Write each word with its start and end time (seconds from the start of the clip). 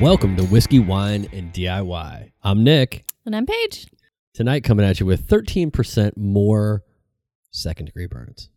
Welcome 0.00 0.36
to 0.36 0.44
Whiskey, 0.44 0.78
Wine, 0.78 1.26
and 1.32 1.52
DIY. 1.54 2.30
I'm 2.42 2.62
Nick. 2.62 3.06
And 3.24 3.34
I'm 3.34 3.46
Paige. 3.46 3.86
Tonight, 4.34 4.62
coming 4.62 4.84
at 4.84 5.00
you 5.00 5.06
with 5.06 5.26
13% 5.26 6.18
more 6.18 6.82
second 7.50 7.86
degree 7.86 8.06
burns. 8.06 8.50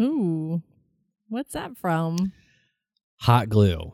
Ooh, 0.00 0.60
what's 1.28 1.52
that 1.52 1.76
from? 1.76 2.32
Hot 3.20 3.48
glue. 3.48 3.92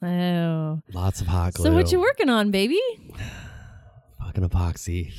Oh, 0.00 0.80
Lots 0.94 1.20
of 1.20 1.26
hot 1.26 1.54
glue. 1.54 1.64
so 1.64 1.72
what 1.74 1.90
you 1.90 1.98
working 2.00 2.28
on, 2.28 2.52
baby? 2.52 2.80
Fucking 4.20 4.48
epoxy. 4.48 5.12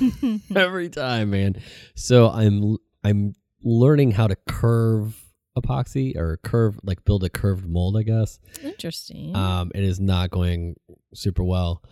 Every 0.56 0.88
time, 0.88 1.30
man. 1.30 1.56
So 1.94 2.30
I'm 2.30 2.78
I'm 3.04 3.34
learning 3.62 4.12
how 4.12 4.28
to 4.28 4.36
curve 4.48 5.22
epoxy 5.58 6.16
or 6.16 6.38
curve 6.42 6.78
like 6.82 7.04
build 7.04 7.24
a 7.24 7.30
curved 7.30 7.68
mold, 7.68 7.96
I 7.96 8.02
guess. 8.02 8.38
Interesting. 8.62 9.34
Um, 9.34 9.70
it 9.74 9.84
is 9.84 10.00
not 10.00 10.30
going 10.30 10.76
super 11.14 11.42
well. 11.44 11.82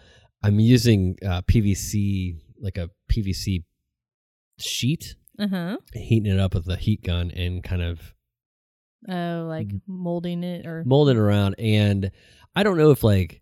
I'm 0.42 0.58
using 0.58 1.16
uh, 1.24 1.42
PVC, 1.42 2.36
like 2.60 2.76
a 2.78 2.90
PVC 3.10 3.64
sheet, 4.58 5.14
Uh 5.38 5.48
huh. 5.48 5.76
heating 5.94 6.32
it 6.32 6.40
up 6.40 6.54
with 6.54 6.68
a 6.68 6.76
heat 6.76 7.02
gun 7.02 7.30
and 7.30 7.62
kind 7.62 7.82
of 7.82 8.14
Oh, 9.08 9.46
like 9.48 9.66
Mm-hmm. 9.68 9.78
molding 10.02 10.44
it 10.44 10.64
or 10.66 10.84
molding 10.84 11.16
around. 11.16 11.56
And 11.58 12.10
I 12.54 12.62
don't 12.62 12.76
know 12.78 12.90
if 12.90 13.02
like 13.02 13.40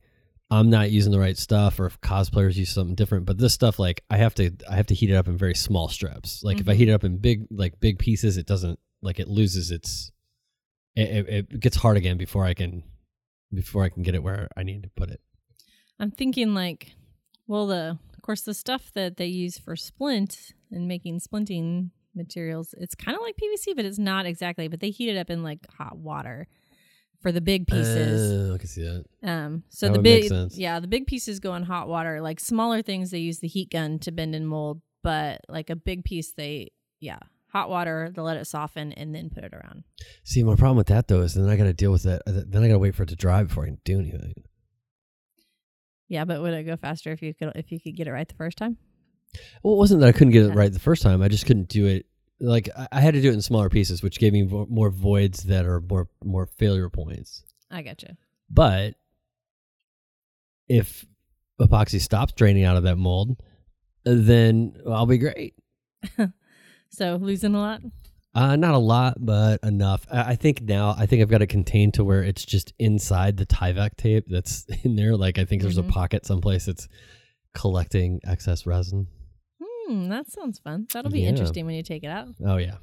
I'm 0.50 0.68
not 0.70 0.90
using 0.90 1.12
the 1.12 1.18
right 1.20 1.36
stuff 1.36 1.78
or 1.78 1.86
if 1.86 2.00
cosplayers 2.00 2.56
use 2.56 2.70
something 2.70 2.94
different, 2.94 3.26
but 3.26 3.38
this 3.38 3.52
stuff 3.52 3.78
like 3.78 4.02
I 4.10 4.16
have 4.16 4.34
to 4.36 4.50
I 4.70 4.76
have 4.76 4.86
to 4.86 4.94
heat 4.94 5.10
it 5.10 5.14
up 5.14 5.28
in 5.28 5.36
very 5.36 5.54
small 5.54 5.88
strips. 5.88 6.42
Like 6.42 6.60
if 6.60 6.68
I 6.68 6.72
Mhm. 6.72 6.76
heat 6.76 6.88
it 6.88 6.92
up 6.92 7.04
in 7.04 7.18
big 7.18 7.46
like 7.50 7.78
big 7.80 7.98
pieces, 7.98 8.36
it 8.38 8.46
doesn't 8.46 8.78
like 9.02 9.18
it 9.18 9.28
loses 9.28 9.70
its 9.70 10.10
it, 10.96 11.28
it, 11.28 11.60
gets 11.60 11.76
hard 11.76 11.96
again 11.96 12.16
before 12.16 12.44
I 12.44 12.54
can 12.54 12.82
before 13.52 13.84
I 13.84 13.88
can 13.88 14.02
get 14.02 14.14
it 14.14 14.22
where 14.22 14.48
I 14.56 14.62
need 14.62 14.82
to 14.82 14.90
put 14.90 15.10
it. 15.10 15.20
I'm 15.98 16.10
thinking 16.10 16.54
like, 16.54 16.92
well, 17.46 17.66
the 17.66 17.98
of 18.14 18.22
course 18.22 18.42
the 18.42 18.54
stuff 18.54 18.92
that 18.94 19.16
they 19.16 19.26
use 19.26 19.58
for 19.58 19.76
splint 19.76 20.52
and 20.70 20.86
making 20.88 21.20
splinting 21.20 21.90
materials, 22.14 22.74
it's 22.78 22.94
kind 22.94 23.16
of 23.16 23.22
like 23.22 23.36
PVC, 23.36 23.74
but 23.76 23.84
it's 23.84 23.98
not 23.98 24.26
exactly. 24.26 24.68
But 24.68 24.80
they 24.80 24.90
heat 24.90 25.08
it 25.08 25.18
up 25.18 25.30
in 25.30 25.42
like 25.42 25.66
hot 25.78 25.96
water 25.96 26.48
for 27.20 27.32
the 27.32 27.40
big 27.40 27.66
pieces. 27.66 28.50
Oh, 28.50 28.54
I 28.54 28.58
can 28.58 28.66
see 28.66 28.82
that. 28.82 29.04
Um, 29.22 29.64
so 29.68 29.86
That 29.86 29.94
the 29.94 30.02
big, 30.02 30.32
yeah, 30.52 30.80
the 30.80 30.88
big 30.88 31.06
pieces 31.06 31.40
go 31.40 31.54
in 31.54 31.62
hot 31.64 31.88
water. 31.88 32.20
Like 32.20 32.40
smaller 32.40 32.82
things, 32.82 33.10
they 33.10 33.18
use 33.18 33.38
the 33.38 33.48
heat 33.48 33.70
gun 33.70 33.98
to 34.00 34.12
bend 34.12 34.34
and 34.34 34.48
mold. 34.48 34.80
But 35.02 35.40
like 35.48 35.70
a 35.70 35.76
big 35.76 36.04
piece, 36.04 36.32
they 36.32 36.72
yeah, 37.00 37.20
hot 37.52 37.68
water. 37.70 38.10
They 38.14 38.22
let 38.22 38.36
it 38.36 38.46
soften 38.46 38.92
and 38.92 39.14
then 39.14 39.30
put 39.30 39.44
it 39.44 39.52
around. 39.52 39.84
See, 40.24 40.42
my 40.42 40.54
problem 40.56 40.76
with 40.76 40.88
that 40.88 41.08
though 41.08 41.20
is 41.22 41.34
then 41.34 41.48
I 41.48 41.56
got 41.56 41.64
to 41.64 41.72
deal 41.72 41.92
with 41.92 42.02
that. 42.04 42.22
Uh, 42.26 42.42
then 42.46 42.62
I 42.62 42.68
got 42.68 42.74
to 42.74 42.78
wait 42.78 42.94
for 42.94 43.02
it 43.04 43.08
to 43.10 43.16
dry 43.16 43.42
before 43.42 43.64
I 43.64 43.68
can 43.68 43.78
do 43.84 43.98
anything. 43.98 44.34
Yeah, 46.08 46.24
but 46.24 46.40
would 46.42 46.54
it 46.54 46.64
go 46.64 46.76
faster 46.76 47.12
if 47.12 47.22
you 47.22 47.32
could 47.34 47.52
if 47.54 47.70
you 47.70 47.80
could 47.80 47.96
get 47.96 48.08
it 48.08 48.12
right 48.12 48.28
the 48.28 48.34
first 48.34 48.58
time? 48.58 48.76
Well, 49.62 49.74
it 49.74 49.78
wasn't 49.78 50.00
that 50.00 50.08
I 50.08 50.12
couldn't 50.12 50.32
get 50.32 50.44
it 50.46 50.54
right 50.54 50.72
the 50.72 50.80
first 50.80 51.02
time. 51.02 51.22
I 51.22 51.28
just 51.28 51.46
couldn't 51.46 51.68
do 51.68 51.86
it. 51.86 52.06
Like 52.40 52.68
I- 52.90 53.00
had 53.00 53.14
to 53.14 53.20
do 53.20 53.30
it 53.30 53.34
in 53.34 53.42
smaller 53.42 53.68
pieces, 53.68 54.02
which 54.02 54.18
gave 54.18 54.32
me 54.32 54.42
more 54.44 54.90
voids 54.90 55.44
that 55.44 55.66
are 55.66 55.80
more 55.80 56.08
more 56.24 56.46
failure 56.46 56.88
points. 56.88 57.44
I 57.70 57.82
gotcha. 57.82 58.16
But 58.48 58.94
if 60.68 61.04
epoxy 61.60 62.00
stops 62.00 62.32
draining 62.32 62.64
out 62.64 62.76
of 62.76 62.84
that 62.84 62.96
mold, 62.96 63.36
then 64.04 64.74
I'll 64.88 65.06
be 65.06 65.18
great. 65.18 65.54
So 66.90 67.16
losing 67.16 67.54
a 67.54 67.58
lot. 67.58 67.80
Uh, 68.34 68.54
not 68.56 68.74
a 68.74 68.78
lot, 68.78 69.14
but 69.18 69.58
enough. 69.64 70.06
I, 70.10 70.32
I 70.32 70.36
think 70.36 70.62
now 70.62 70.94
I 70.96 71.06
think 71.06 71.20
I've 71.22 71.28
got 71.30 71.42
it 71.42 71.48
contained 71.48 71.94
to 71.94 72.04
where 72.04 72.22
it's 72.22 72.44
just 72.44 72.72
inside 72.78 73.36
the 73.36 73.46
Tyvek 73.46 73.96
tape 73.96 74.26
that's 74.28 74.64
in 74.84 74.96
there. 74.96 75.16
Like 75.16 75.38
I 75.38 75.44
think 75.44 75.62
there's 75.62 75.78
Mhm. 75.78 75.88
a 75.88 75.92
pocket 75.92 76.24
someplace 76.26 76.66
that's 76.66 76.86
collecting 77.54 78.20
excess 78.24 78.66
resin. 78.66 79.08
Hmm, 79.60 80.08
that 80.08 80.30
sounds 80.30 80.58
fun. 80.60 80.86
That'll 80.92 81.10
be 81.10 81.22
Yeah. 81.22 81.28
interesting 81.30 81.66
when 81.66 81.74
you 81.74 81.82
take 81.82 82.04
it 82.04 82.08
out. 82.10 82.28
Oh 82.44 82.56
yeah, 82.56 82.76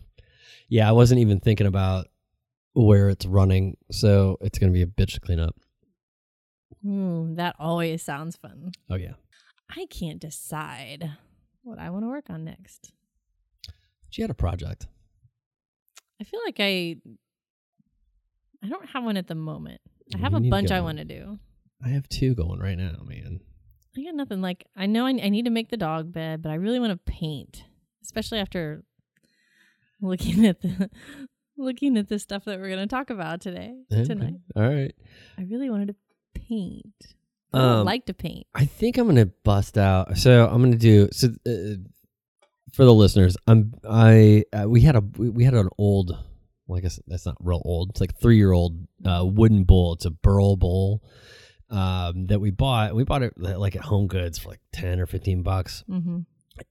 yeah. 0.67 0.89
I 0.89 0.91
wasn't 0.91 1.21
even 1.21 1.39
thinking 1.39 1.67
about 1.67 2.07
where 2.73 3.09
it's 3.09 3.25
running, 3.25 3.77
so 3.91 4.37
it's 4.41 4.59
gonna 4.59 4.73
be 4.73 4.81
a 4.81 4.85
bitch 4.87 5.13
to 5.13 5.19
clean 5.21 5.39
up. 5.39 5.55
Ooh, 6.85 7.33
that 7.35 7.55
always 7.59 8.03
sounds 8.03 8.35
fun. 8.35 8.71
Oh 8.89 8.95
yeah. 8.95 9.13
I 9.69 9.85
can't 9.89 10.19
decide 10.19 11.09
what 11.63 11.79
I 11.79 11.89
want 11.89 12.03
to 12.03 12.09
work 12.09 12.29
on 12.29 12.43
next. 12.45 12.91
She 14.09 14.21
had 14.21 14.31
a 14.31 14.35
project. 14.35 14.87
I 16.19 16.23
feel 16.23 16.39
like 16.45 16.57
I 16.59 16.97
I 18.63 18.69
don't 18.69 18.89
have 18.89 19.03
one 19.03 19.17
at 19.17 19.27
the 19.27 19.35
moment. 19.35 19.81
I 20.13 20.17
You 20.17 20.23
have 20.23 20.33
a 20.33 20.39
bunch 20.41 20.71
I 20.71 20.81
want 20.81 20.97
to 20.97 21.05
do. 21.05 21.37
I 21.83 21.89
have 21.89 22.09
two 22.09 22.33
going 22.33 22.59
right 22.59 22.77
now, 22.77 23.03
man. 23.05 23.41
I 23.95 24.03
got 24.03 24.15
nothing. 24.15 24.41
Like 24.41 24.65
I 24.75 24.85
know 24.87 25.05
I, 25.05 25.09
I 25.09 25.29
need 25.29 25.45
to 25.45 25.51
make 25.51 25.69
the 25.69 25.77
dog 25.77 26.11
bed, 26.11 26.41
but 26.41 26.51
I 26.51 26.55
really 26.55 26.79
want 26.79 26.91
to 26.91 27.11
paint, 27.11 27.63
especially 28.03 28.39
after 28.39 28.83
looking 30.01 30.45
at 30.45 30.61
the 30.61 30.89
looking 31.57 31.97
at 31.97 32.07
the 32.07 32.19
stuff 32.19 32.45
that 32.45 32.59
we're 32.59 32.69
going 32.69 32.87
to 32.87 32.95
talk 32.95 33.09
about 33.09 33.41
today 33.41 33.75
Okay. 33.91 34.03
tonight. 34.05 34.35
All 34.55 34.63
right. 34.63 34.93
I 35.37 35.41
really 35.43 35.69
wanted 35.69 35.87
to 35.89 35.95
paint. 36.39 37.15
I 37.53 37.59
Um, 37.79 37.85
like 37.85 38.05
to 38.05 38.13
paint. 38.13 38.45
I 38.53 38.65
think 38.65 38.97
I'm 38.97 39.07
gonna 39.07 39.25
bust 39.25 39.77
out. 39.77 40.17
So 40.17 40.47
I'm 40.47 40.61
gonna 40.61 40.75
do 40.75 41.07
so 41.11 41.29
uh, 41.47 41.75
for 42.77 42.85
the 42.85 42.93
listeners. 42.93 43.35
I'm 43.45 43.73
I 43.89 44.45
uh, 44.53 44.69
we 44.69 44.81
had 44.81 44.95
a 44.95 45.01
we 45.01 45.43
had 45.43 45.53
an 45.53 45.67
old. 45.77 46.17
Well, 46.67 46.77
I 46.77 46.81
guess 46.81 46.99
that's 47.07 47.25
not 47.25 47.35
real 47.39 47.61
old. 47.65 47.89
It's 47.89 48.01
like 48.01 48.17
three 48.19 48.37
year 48.37 48.51
old 48.53 48.87
uh, 49.05 49.25
wooden 49.25 49.63
bowl. 49.63 49.93
It's 49.93 50.05
a 50.05 50.11
burl 50.11 50.55
bowl 50.55 51.01
um, 51.69 52.27
that 52.27 52.39
we 52.39 52.51
bought. 52.51 52.95
We 52.95 53.03
bought 53.03 53.23
it 53.23 53.33
like 53.37 53.75
at 53.75 53.83
Home 53.83 54.07
Goods 54.07 54.37
for 54.37 54.49
like 54.49 54.61
ten 54.71 54.99
or 54.99 55.05
fifteen 55.05 55.43
bucks, 55.43 55.83
Mm-hmm. 55.89 56.19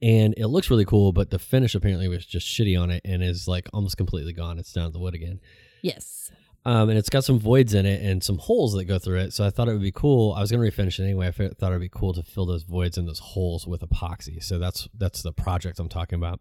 and 0.03 0.35
it 0.37 0.47
looks 0.49 0.71
really 0.71 0.85
cool. 0.85 1.13
But 1.13 1.31
the 1.31 1.39
finish 1.39 1.75
apparently 1.75 2.09
was 2.09 2.25
just 2.27 2.47
shitty 2.47 2.81
on 2.81 2.91
it, 2.91 3.03
and 3.05 3.23
is 3.23 3.49
like 3.49 3.69
almost 3.73 3.97
completely 3.97 4.33
gone. 4.33 4.59
It's 4.59 4.73
down 4.73 4.87
to 4.87 4.93
the 4.93 4.99
wood 4.99 5.15
again. 5.15 5.41
Yes. 5.83 6.31
Um, 6.67 6.89
and 6.89 6.99
it's 6.99 7.09
got 7.09 7.23
some 7.23 7.39
voids 7.39 7.75
in 7.75 7.87
it 7.87 8.03
and 8.03 8.25
some 8.25 8.39
holes 8.39 8.75
that 8.75 8.87
go 8.87 8.99
through 8.99 9.21
it. 9.21 9.33
So 9.33 9.47
I 9.47 9.51
thought 9.51 9.69
it 9.69 9.73
would 9.73 9.81
be 9.81 9.93
cool. 9.93 10.33
I 10.33 10.41
was 10.41 10.51
going 10.51 10.69
to 10.69 10.77
refinish 10.77 10.99
it 10.99 11.05
anyway. 11.05 11.29
I 11.29 11.31
thought 11.31 11.71
it'd 11.71 11.81
be 11.81 11.89
cool 11.89 12.13
to 12.15 12.25
fill 12.25 12.45
those 12.45 12.65
voids 12.65 12.99
and 12.99 13.07
those 13.07 13.21
holes 13.21 13.69
with 13.69 13.83
epoxy. 13.83 14.43
So 14.43 14.59
that's 14.59 14.89
that's 14.99 15.23
the 15.23 15.31
project 15.31 15.79
I'm 15.79 15.89
talking 15.89 16.17
about. 16.17 16.41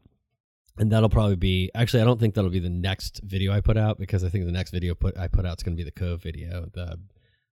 And 0.79 0.91
that'll 0.91 1.09
probably 1.09 1.35
be 1.35 1.69
actually 1.75 2.01
I 2.01 2.05
don't 2.05 2.19
think 2.19 2.33
that'll 2.33 2.49
be 2.49 2.59
the 2.59 2.71
next 2.71 3.21
video 3.23 3.53
I 3.53 3.61
put 3.61 3.77
out 3.77 3.99
because 3.99 4.23
I 4.23 4.29
think 4.29 4.45
the 4.45 4.51
next 4.51 4.71
video 4.71 4.95
put 4.95 5.15
I 5.15 5.27
put 5.27 5.45
out 5.45 5.59
is 5.59 5.63
going 5.63 5.77
to 5.77 5.79
be 5.79 5.87
the 5.87 5.91
Cove 5.91 6.23
video, 6.23 6.65
the 6.73 6.97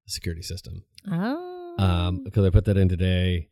security 0.08 0.42
system. 0.42 0.84
Oh. 1.12 1.76
Um, 1.78 2.24
because 2.24 2.44
I 2.44 2.50
put 2.50 2.66
that 2.66 2.78
in 2.78 2.90
today, 2.90 3.50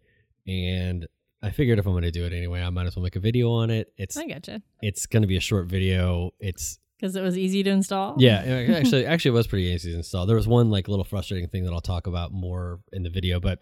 and 0.48 1.08
I 1.44 1.52
figured 1.52 1.78
if 1.78 1.86
I'm 1.86 1.94
going 1.94 2.04
to 2.04 2.12
do 2.12 2.26
it 2.26 2.34
anyway, 2.34 2.62
I 2.62 2.72
might 2.72 2.88
as 2.88 2.96
well 2.96 3.04
make 3.04 3.16
a 3.16 3.20
video 3.20 3.52
on 3.52 3.70
it. 3.70 3.94
It's 3.98 4.18
I 4.18 4.26
gotcha. 4.26 4.64
it's 4.82 5.06
going 5.06 5.22
to 5.22 5.28
be 5.28 5.38
a 5.38 5.42
short 5.42 5.68
video. 5.68 6.32
It's 6.40 6.80
Because 7.02 7.16
it 7.16 7.22
was 7.22 7.36
easy 7.36 7.64
to 7.64 7.70
install. 7.72 8.16
yeah, 8.20 8.42
actually, 8.78 9.08
actually, 9.08 9.30
it 9.30 9.34
was 9.34 9.48
pretty 9.48 9.66
easy 9.66 9.90
to 9.92 9.98
install. 9.98 10.28
There 10.28 10.36
was 10.36 10.48
one 10.48 10.70
like 10.70 10.88
little 10.88 11.04
frustrating 11.04 11.50
thing 11.50 11.64
that 11.66 11.74
I'll 11.74 11.82
talk 11.82 12.06
about 12.06 12.32
more 12.32 12.80
in 12.94 13.02
the 13.02 13.10
video, 13.10 13.40
but 13.40 13.60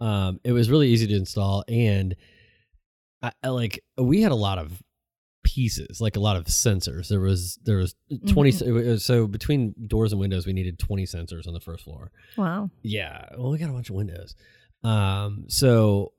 um, 0.00 0.38
it 0.44 0.52
was 0.52 0.70
really 0.70 0.88
easy 0.88 1.06
to 1.06 1.14
install, 1.14 1.64
and 1.68 2.14
I, 3.22 3.32
I 3.42 3.48
like 3.48 3.82
we 3.96 4.20
had 4.22 4.32
a 4.32 4.36
lot 4.36 4.58
of 4.58 4.82
pieces, 5.44 6.00
like 6.00 6.16
a 6.16 6.20
lot 6.20 6.36
of 6.36 6.44
sensors. 6.46 7.08
There 7.08 7.20
was 7.20 7.58
there 7.64 7.76
was 7.78 7.94
20 8.28 8.52
Mhm. 8.52 9.00
so 9.00 9.26
between 9.26 9.74
doors 9.86 10.12
and 10.12 10.20
windows, 10.20 10.46
we 10.46 10.52
needed 10.52 10.78
twenty 10.78 11.04
sensors 11.06 11.46
on 11.46 11.54
the 11.54 11.60
first 11.60 11.84
floor. 11.84 12.10
Wow. 12.36 12.70
Yeah, 12.82 13.26
well, 13.38 13.50
we 13.50 13.58
got 13.58 13.70
a 13.70 13.72
bunch 13.72 13.90
of 13.90 13.96
windows. 13.96 14.34
Um, 14.84 15.44
so 15.48 16.12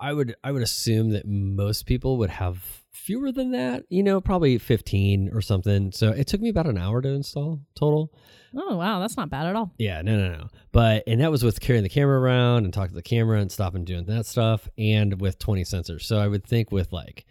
I 0.00 0.12
would 0.12 0.36
I 0.44 0.52
would 0.52 0.62
assume 0.62 1.10
that 1.10 1.26
most 1.26 1.86
people 1.86 2.18
would 2.18 2.30
have 2.30 2.62
fewer 2.94 3.32
than 3.32 3.50
that. 3.52 3.84
You 3.90 4.02
know, 4.02 4.20
probably 4.20 4.58
fifteen 4.58 5.30
or 5.32 5.40
something. 5.40 5.92
So 5.92 6.10
it 6.10 6.26
took 6.26 6.40
me 6.40 6.48
about 6.48 6.66
an 6.66 6.78
hour 6.78 7.02
to 7.02 7.08
install 7.08 7.60
total. 7.74 8.12
Oh 8.56 8.76
wow, 8.76 9.00
that's 9.00 9.16
not 9.16 9.30
bad 9.30 9.46
at 9.46 9.56
all. 9.56 9.72
Yeah, 9.78 10.00
no, 10.02 10.16
no, 10.16 10.36
no. 10.36 10.48
But 10.72 11.02
and 11.06 11.20
that 11.20 11.30
was 11.30 11.42
with 11.42 11.60
carrying 11.60 11.82
the 11.82 11.88
camera 11.88 12.20
around 12.20 12.64
and 12.64 12.72
talking 12.72 12.90
to 12.90 12.94
the 12.94 13.02
camera 13.02 13.40
and 13.40 13.50
stopping 13.50 13.84
doing 13.84 14.04
that 14.06 14.26
stuff, 14.26 14.68
and 14.78 15.20
with 15.20 15.38
twenty 15.38 15.64
sensors. 15.64 16.02
So 16.02 16.18
I 16.18 16.28
would 16.28 16.46
think 16.46 16.70
with 16.70 16.92
like 16.92 17.26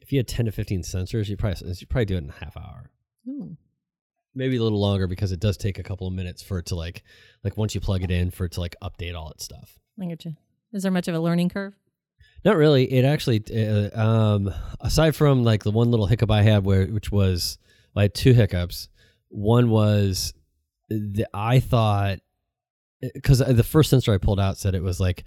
if 0.00 0.12
you 0.12 0.18
had 0.18 0.28
ten 0.28 0.46
to 0.46 0.52
fifteen 0.52 0.82
sensors, 0.82 1.28
you 1.28 1.36
probably 1.36 1.74
you 1.78 1.86
probably 1.86 2.04
do 2.06 2.14
it 2.14 2.24
in 2.24 2.30
a 2.30 2.44
half 2.44 2.56
hour 2.56 2.90
Ooh. 3.28 3.56
maybe 4.34 4.56
a 4.56 4.62
little 4.62 4.80
longer 4.80 5.06
because 5.06 5.32
it 5.32 5.40
does 5.40 5.56
take 5.56 5.78
a 5.78 5.82
couple 5.82 6.06
of 6.06 6.14
minutes 6.14 6.42
for 6.42 6.58
it 6.58 6.66
to 6.66 6.76
like 6.76 7.02
like 7.44 7.56
once 7.56 7.74
you 7.74 7.80
plug 7.80 8.02
it 8.02 8.10
in 8.10 8.30
for 8.30 8.46
it 8.46 8.52
to 8.52 8.60
like 8.60 8.74
update 8.82 9.14
all 9.14 9.30
its 9.30 9.44
stuff 9.44 9.78
I 10.00 10.06
get 10.06 10.24
you. 10.24 10.34
Is 10.72 10.82
there 10.82 10.92
much 10.92 11.08
of 11.08 11.14
a 11.14 11.20
learning 11.20 11.48
curve? 11.50 11.74
Not 12.44 12.56
really 12.56 12.84
it 12.92 13.04
actually 13.04 13.42
uh, 13.54 14.00
um 14.00 14.50
aside 14.80 15.14
from 15.16 15.44
like 15.44 15.64
the 15.64 15.70
one 15.70 15.90
little 15.90 16.06
hiccup 16.06 16.30
i 16.30 16.42
had 16.42 16.64
where 16.64 16.86
which 16.86 17.10
was 17.12 17.58
I 17.96 18.02
had 18.02 18.14
two 18.14 18.32
hiccups 18.32 18.88
one 19.28 19.70
was 19.70 20.32
the, 20.88 21.26
i 21.34 21.58
thought 21.60 22.18
because 23.14 23.38
the 23.40 23.62
first 23.64 23.90
sensor 23.90 24.12
i 24.14 24.18
pulled 24.18 24.40
out 24.40 24.56
said 24.58 24.74
it 24.74 24.82
was 24.82 25.00
like 25.00 25.24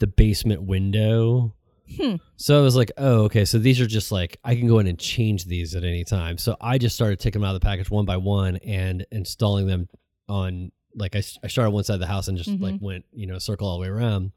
the 0.00 0.06
basement 0.06 0.62
window 0.62 1.54
Hmm. 2.00 2.14
So 2.36 2.58
I 2.58 2.62
was 2.62 2.76
like, 2.76 2.92
oh, 2.96 3.24
okay. 3.24 3.44
So 3.44 3.58
these 3.58 3.78
are 3.78 3.86
just 3.86 4.10
like 4.10 4.38
I 4.42 4.54
can 4.54 4.66
go 4.68 4.78
in 4.78 4.86
and 4.86 4.98
change 4.98 5.44
these 5.44 5.74
at 5.74 5.84
any 5.84 6.02
time. 6.02 6.38
So 6.38 6.56
I 6.58 6.78
just 6.78 6.94
started 6.96 7.20
taking 7.20 7.42
them 7.42 7.46
out 7.46 7.54
of 7.54 7.60
the 7.60 7.64
package 7.66 7.90
one 7.90 8.06
by 8.06 8.16
one 8.16 8.56
and 8.56 9.04
installing 9.12 9.66
them 9.66 9.90
on 10.26 10.72
like 10.96 11.14
I, 11.14 11.22
I 11.42 11.48
started 11.48 11.72
one 11.72 11.84
side 11.84 11.94
of 11.94 12.00
the 12.00 12.06
house 12.06 12.26
and 12.28 12.38
just 12.38 12.48
Mhm. 12.48 12.62
like 12.62 12.76
went 12.80 13.04
you 13.12 13.26
know 13.26 13.38
circle 13.38 13.68
all 13.68 13.76
the 13.76 13.82
way 13.82 13.88
around. 13.88 14.32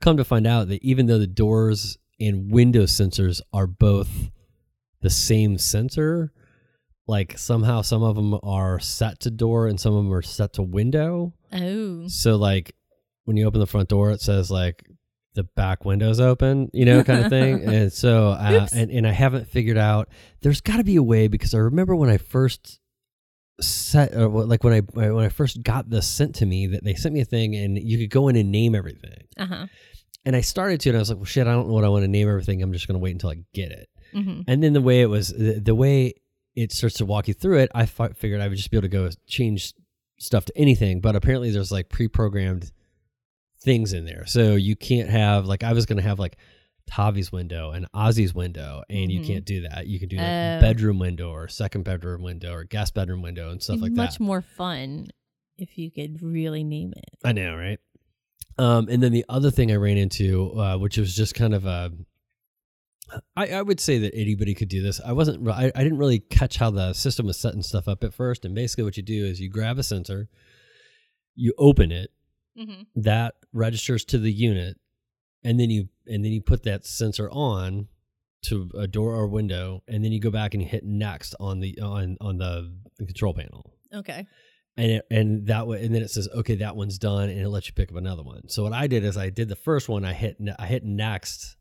Come 0.00 0.16
to 0.16 0.24
find 0.24 0.46
out 0.46 0.68
that 0.68 0.82
even 0.82 1.06
though 1.06 1.18
the 1.18 1.26
doors 1.26 1.98
and 2.18 2.50
window 2.50 2.84
sensors 2.84 3.40
are 3.52 3.66
both 3.66 4.30
the 5.00 5.10
same 5.10 5.58
sensor, 5.58 6.32
like 7.06 7.36
somehow 7.38 7.82
some 7.82 8.02
of 8.02 8.16
them 8.16 8.38
are 8.42 8.78
set 8.78 9.20
to 9.20 9.30
door 9.30 9.66
and 9.66 9.80
some 9.80 9.94
of 9.94 10.04
them 10.04 10.12
are 10.12 10.22
set 10.22 10.54
to 10.54 10.62
window. 10.62 11.34
Oh. 11.52 12.06
So 12.08 12.36
like 12.36 12.74
when 13.24 13.36
you 13.36 13.46
open 13.46 13.60
the 13.60 13.66
front 13.66 13.88
door, 13.88 14.10
it 14.10 14.20
says 14.20 14.50
like 14.50 14.86
the 15.34 15.44
back 15.44 15.84
window's 15.84 16.20
open, 16.20 16.70
you 16.72 16.84
know, 16.84 17.02
kind 17.04 17.24
of 17.24 17.30
thing. 17.30 17.62
and 17.68 17.92
so, 17.92 18.28
uh, 18.28 18.66
and 18.72 18.90
and 18.90 19.06
I 19.06 19.12
haven't 19.12 19.48
figured 19.48 19.78
out. 19.78 20.08
There's 20.42 20.60
got 20.60 20.78
to 20.78 20.84
be 20.84 20.96
a 20.96 21.02
way 21.02 21.28
because 21.28 21.54
I 21.54 21.58
remember 21.58 21.94
when 21.94 22.10
I 22.10 22.18
first 22.18 22.80
set, 23.60 24.14
or 24.14 24.28
like 24.28 24.64
when 24.64 24.72
I 24.72 24.80
when 24.80 25.24
I 25.24 25.28
first 25.28 25.62
got 25.62 25.90
this 25.90 26.06
sent 26.06 26.36
to 26.36 26.46
me, 26.46 26.66
that 26.68 26.84
they 26.84 26.94
sent 26.94 27.14
me 27.14 27.20
a 27.20 27.24
thing 27.24 27.54
and 27.54 27.78
you 27.78 27.98
could 27.98 28.10
go 28.10 28.28
in 28.28 28.36
and 28.36 28.50
name 28.50 28.74
everything. 28.74 29.24
Uh 29.36 29.46
huh. 29.46 29.66
And 30.24 30.36
I 30.36 30.40
started 30.42 30.80
to, 30.80 30.90
and 30.90 30.96
I 30.96 31.00
was 31.00 31.08
like, 31.08 31.18
well, 31.18 31.24
shit, 31.24 31.46
I 31.46 31.52
don't 31.52 31.68
know 31.68 31.74
what 31.74 31.84
I 31.84 31.88
want 31.88 32.02
to 32.04 32.08
name 32.08 32.28
everything. 32.28 32.62
I'm 32.62 32.72
just 32.72 32.86
going 32.86 32.98
to 32.98 33.02
wait 33.02 33.12
until 33.12 33.30
I 33.30 33.36
get 33.54 33.72
it. 33.72 33.88
hmm 34.12 34.42
And 34.46 34.62
then 34.62 34.72
the 34.74 34.80
way 34.82 35.00
it 35.00 35.06
was, 35.06 35.28
the, 35.28 35.60
the 35.60 35.74
way 35.74 36.14
it 36.54 36.72
starts 36.72 36.96
to 36.96 37.06
walk 37.06 37.26
you 37.28 37.34
through 37.34 37.58
it, 37.60 37.70
I 37.74 37.86
figured 37.86 38.40
I 38.40 38.48
would 38.48 38.56
just 38.56 38.70
be 38.70 38.76
able 38.76 38.82
to 38.82 38.88
go 38.88 39.08
change 39.26 39.72
stuff 40.18 40.44
to 40.46 40.52
anything. 40.58 41.00
But 41.00 41.16
apparently, 41.16 41.50
there's 41.50 41.72
like 41.72 41.88
pre-programmed 41.88 42.70
things 43.62 43.92
in 43.92 44.04
there, 44.04 44.26
so 44.26 44.54
you 44.56 44.74
can't 44.76 45.08
have 45.10 45.46
like 45.46 45.62
I 45.62 45.72
was 45.74 45.86
going 45.86 45.98
to 45.98 46.02
have 46.02 46.18
like 46.18 46.36
Tavi's 46.90 47.30
window 47.30 47.70
and 47.70 47.86
Ozzy's 47.94 48.34
window, 48.34 48.82
and 48.90 49.10
you 49.12 49.20
Mhm. 49.20 49.26
can't 49.26 49.44
do 49.44 49.60
that. 49.62 49.86
You 49.86 49.98
can 50.00 50.08
do 50.08 50.16
like 50.16 50.26
Oh. 50.26 50.60
bedroom 50.60 50.98
window 50.98 51.30
or 51.30 51.46
second 51.48 51.84
bedroom 51.84 52.22
window 52.22 52.52
or 52.52 52.64
guest 52.64 52.94
bedroom 52.94 53.22
window 53.22 53.50
and 53.50 53.62
stuff 53.62 53.80
like 53.80 53.92
much 53.92 53.96
that. 54.14 54.20
Much 54.20 54.26
more 54.26 54.40
fun 54.42 55.08
if 55.56 55.76
you 55.78 55.90
could 55.90 56.22
really 56.22 56.64
name 56.64 56.92
it. 56.96 57.18
I 57.24 57.32
know, 57.32 57.54
right? 57.54 57.78
Um, 58.58 58.88
and 58.90 59.02
then 59.02 59.12
the 59.12 59.24
other 59.28 59.50
thing 59.50 59.72
I 59.72 59.76
ran 59.76 59.96
into, 59.96 60.52
uh, 60.58 60.76
which 60.78 60.98
was 60.98 61.14
just 61.14 61.34
kind 61.34 61.54
of 61.54 61.64
a, 61.64 61.92
I, 63.36 63.48
I 63.48 63.62
would 63.62 63.80
say 63.80 63.98
that 63.98 64.14
anybody 64.14 64.54
could 64.54 64.68
do 64.68 64.82
this. 64.82 65.00
I 65.04 65.12
wasn't, 65.12 65.48
I, 65.48 65.72
I 65.74 65.82
didn't 65.82 65.98
really 65.98 66.20
catch 66.20 66.56
how 66.58 66.70
the 66.70 66.92
system 66.92 67.26
was 67.26 67.38
setting 67.38 67.62
stuff 67.62 67.88
up 67.88 68.04
at 68.04 68.14
first. 68.14 68.44
And 68.44 68.54
basically, 68.54 68.84
what 68.84 68.96
you 68.96 69.02
do 69.02 69.24
is 69.24 69.40
you 69.40 69.48
grab 69.50 69.78
a 69.78 69.82
sensor, 69.82 70.28
you 71.34 71.52
open 71.58 71.90
it, 71.92 72.10
Mm-hmm. 72.58 72.82
that 73.02 73.36
registers 73.52 74.04
to 74.06 74.18
the 74.18 74.30
unit, 74.32 74.76
and 75.44 75.58
then 75.58 75.70
you 75.70 75.88
and 76.06 76.22
then 76.24 76.32
you 76.32 76.42
put 76.42 76.64
that 76.64 76.84
sensor 76.84 77.30
on 77.30 77.86
to 78.46 78.68
a 78.76 78.88
door 78.88 79.14
or 79.14 79.28
window, 79.28 79.82
and 79.86 80.04
then 80.04 80.10
you 80.10 80.20
go 80.20 80.30
back 80.30 80.52
and 80.52 80.62
you 80.62 80.68
hit 80.68 80.84
next 80.84 81.34
on 81.38 81.60
the 81.60 81.78
on 81.80 82.16
on 82.20 82.38
the, 82.38 82.76
the 82.98 83.06
control 83.06 83.32
panel 83.32 83.72
Okay. 83.94 84.26
And 84.80 84.90
it, 84.92 85.06
and 85.10 85.46
that 85.46 85.66
way 85.66 85.84
and 85.84 85.94
then 85.94 86.02
it 86.02 86.10
says 86.10 86.28
okay 86.34 86.56
that 86.56 86.74
one's 86.76 86.98
done 86.98 87.28
and 87.28 87.38
it 87.40 87.48
lets 87.48 87.66
you 87.68 87.74
pick 87.74 87.90
up 87.90 87.96
another 87.96 88.22
one 88.22 88.48
so 88.48 88.62
what 88.62 88.72
i 88.72 88.86
did 88.86 89.04
is 89.04 89.16
i 89.16 89.28
did 89.30 89.48
the 89.48 89.56
first 89.56 89.88
one 89.88 90.04
i 90.04 90.12
hit 90.12 90.36
i 90.58 90.66
hit 90.66 90.84
next 90.84 91.56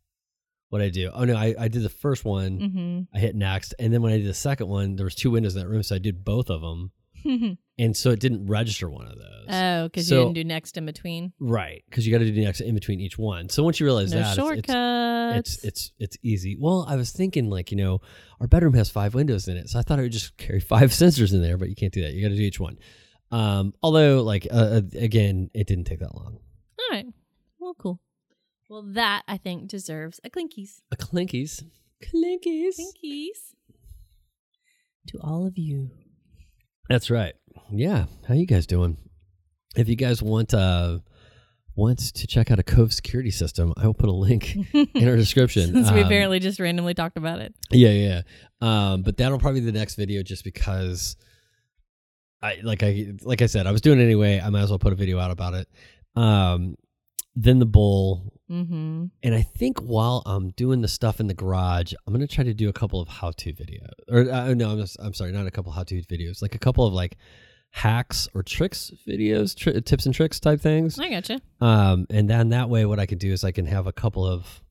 what 0.70 0.82
i 0.82 0.90
do 0.90 1.12
oh 1.14 1.26
no 1.26 1.36
i, 1.36 1.54
I 1.60 1.68
did 1.68 1.84
the 1.84 1.90
first 1.90 2.24
one 2.26 2.60
Mm-hmm. 2.60 3.00
i 3.16 3.20
hit 3.20 3.36
next 3.36 3.74
and 3.80 3.94
then 3.94 4.02
when 4.02 4.14
i 4.14 4.18
did 4.18 4.28
the 4.28 4.34
second 4.34 4.68
one 4.68 4.96
there 4.96 5.04
was 5.06 5.16
two 5.16 5.32
windows 5.32 5.56
in 5.56 5.62
that 5.62 5.68
room 5.68 5.84
so 5.84 5.96
i 5.96 6.00
did 6.00 6.24
both 6.24 6.50
of 6.50 6.62
them 6.62 6.92
and 7.78 7.98
so 7.98 8.12
it 8.12 8.20
didn't 8.22 8.46
register 8.48 8.90
one 8.90 9.06
of 9.06 9.18
those 9.18 9.48
oh, 9.50 9.84
because 9.90 10.08
So- 10.08 10.16
you 10.16 10.22
didn't 10.26 10.36
do 10.36 10.44
next 10.46 10.78
in 10.78 10.86
between. 10.86 11.34
right 11.40 11.84
because 11.90 12.08
you 12.08 12.14
got 12.14 12.20
to 12.24 12.32
do 12.32 12.42
next 12.42 12.62
in 12.62 12.74
between 12.76 13.02
each 13.02 13.18
one 13.18 13.50
so 13.50 13.62
once 13.64 13.78
you 13.80 13.86
realize 13.86 14.12
No 14.14 14.20
that 14.20 14.38
it's- 14.38 14.38
it's, 14.38 14.68
shortcuts. 14.68 15.54
it's 15.56 15.64
it's 15.66 15.92
it's 16.00 16.18
easy. 16.24 16.58
Well, 16.60 16.86
I 16.88 16.96
was 16.96 17.12
thinking 17.12 17.50
like 17.50 17.72
you 17.72 17.78
know 17.78 18.00
our 18.40 18.48
bedroom 18.48 18.74
has 18.76 18.90
five 18.90 19.14
windows 19.14 19.48
in 19.50 19.58
it, 19.58 19.70
so 19.70 19.78
I 19.78 19.82
thought 19.84 20.00
I 20.00 20.04
would 20.04 20.12
just 20.12 20.38
carry 20.38 20.60
five 20.60 20.90
sensors 21.02 21.34
in 21.34 21.42
there, 21.42 21.58
but 21.58 21.70
you 21.70 21.76
can't 21.76 21.94
do 21.94 22.02
that. 22.02 22.14
You 22.14 22.22
got 22.24 22.30
to 22.30 22.36
do 22.36 22.42
each 22.42 22.60
one. 22.60 22.78
Um, 23.32 23.74
although 23.84 24.24
like 24.24 24.48
uh, 24.52 24.56
uh, 24.56 24.82
again, 24.98 25.50
it 25.54 25.68
didn't 25.68 25.86
take 25.86 26.00
that 26.00 26.16
long. 26.16 26.40
All 26.80 26.96
right. 26.96 27.06
Well, 27.60 27.76
cool. 27.78 28.00
Well, 28.70 28.84
that 28.94 29.24
I 29.28 29.38
think 29.38 29.68
deserves 29.68 30.20
a 30.24 30.30
clinkies. 30.30 30.82
A 30.92 30.96
clinkies, 30.96 31.64
clinkies. 32.04 32.76
Clinkies. 32.80 33.54
To 35.08 35.18
all 35.22 35.46
of 35.48 35.58
you. 35.58 35.90
That's 36.90 37.10
right. 37.10 37.34
Yeah, 37.72 38.06
how 38.28 38.34
you 38.34 38.46
guys 38.46 38.66
doing? 38.68 38.98
If 39.76 39.88
you 39.90 39.96
guys 39.96 40.22
want 40.22 40.54
uh 40.54 41.00
want 41.76 42.00
to 42.00 42.28
check 42.28 42.52
out 42.52 42.60
a 42.60 42.64
Cove 42.64 42.94
security 42.94 43.32
system, 43.32 43.74
I 43.78 43.86
will 43.86 43.94
put 43.94 44.10
a 44.10 44.14
link 44.14 44.56
in 44.74 45.08
our 45.08 45.16
description. 45.16 45.64
Since 45.74 45.92
we 45.92 46.02
Um, 46.02 46.06
apparently 46.08 46.40
just 46.40 46.60
randomly 46.60 46.94
talked 46.94 47.16
about 47.18 47.40
it. 47.40 47.54
Yeah, 47.72 47.92
yeah. 47.92 48.22
Um, 48.62 49.02
but 49.04 49.18
that'll 49.18 49.40
probably 49.40 49.62
be 49.62 49.66
the 49.68 49.72
next 49.78 49.96
video 49.96 50.22
just 50.24 50.44
because 50.44 51.16
I 52.42 52.60
like 52.64 52.84
I 52.84 53.14
like 53.22 53.42
I 53.42 53.48
said, 53.48 53.68
I 53.68 53.72
was 53.72 53.82
doing 53.82 54.00
it 54.00 54.04
anyway. 54.04 54.40
I 54.40 54.50
might 54.50 54.62
as 54.62 54.70
well 54.70 54.80
put 54.80 54.94
a 54.94 54.96
video 54.96 55.20
out 55.20 55.32
about 55.32 55.54
it. 55.54 55.68
Um 56.16 56.76
then 57.36 57.60
the 57.60 57.66
bowl. 57.66 58.34
Mm-hmm. 58.50 59.06
And 59.24 59.36
I 59.36 59.42
think 59.42 59.80
while 59.80 60.24
I'm 60.26 60.50
doing 60.52 60.82
the 60.82 60.88
stuff 60.88 61.20
in 61.20 61.28
the 61.28 61.34
garage, 61.34 61.94
I'm 62.06 62.14
gonna 62.14 62.28
try 62.28 62.44
to 62.44 62.54
do 62.54 62.70
a 62.70 62.74
couple 62.74 63.00
of 63.00 63.08
how-to 63.08 63.54
videos. 63.54 63.92
Or 64.10 64.30
uh, 64.30 64.54
no, 64.54 64.72
I'm, 64.72 64.80
just, 64.80 64.98
I'm 65.00 65.14
sorry, 65.14 65.32
not 65.32 65.46
a 65.46 65.52
couple 65.52 65.72
how-to 65.72 66.02
videos, 66.04 66.42
like 66.42 66.56
a 66.56 66.60
couple 66.60 66.86
of 66.86 66.94
like 66.94 67.18
hacks 67.72 68.28
or 68.34 68.44
tricks 68.44 68.92
videos, 69.08 69.56
tri- 69.56 69.80
tips 69.80 70.06
and 70.06 70.16
tricks 70.16 70.40
type 70.40 70.60
things. 70.60 71.00
I 71.00 71.10
gotcha. 71.10 71.40
Um, 71.62 72.08
and 72.10 72.30
then 72.30 72.50
that 72.50 72.70
way, 72.70 72.86
what 72.86 73.00
I 73.00 73.06
can 73.06 73.20
do 73.20 73.32
is 73.32 73.44
I 73.44 73.52
can 73.52 73.68
have 73.68 73.88
a 73.88 73.94
couple 73.94 74.26
of 74.26 74.62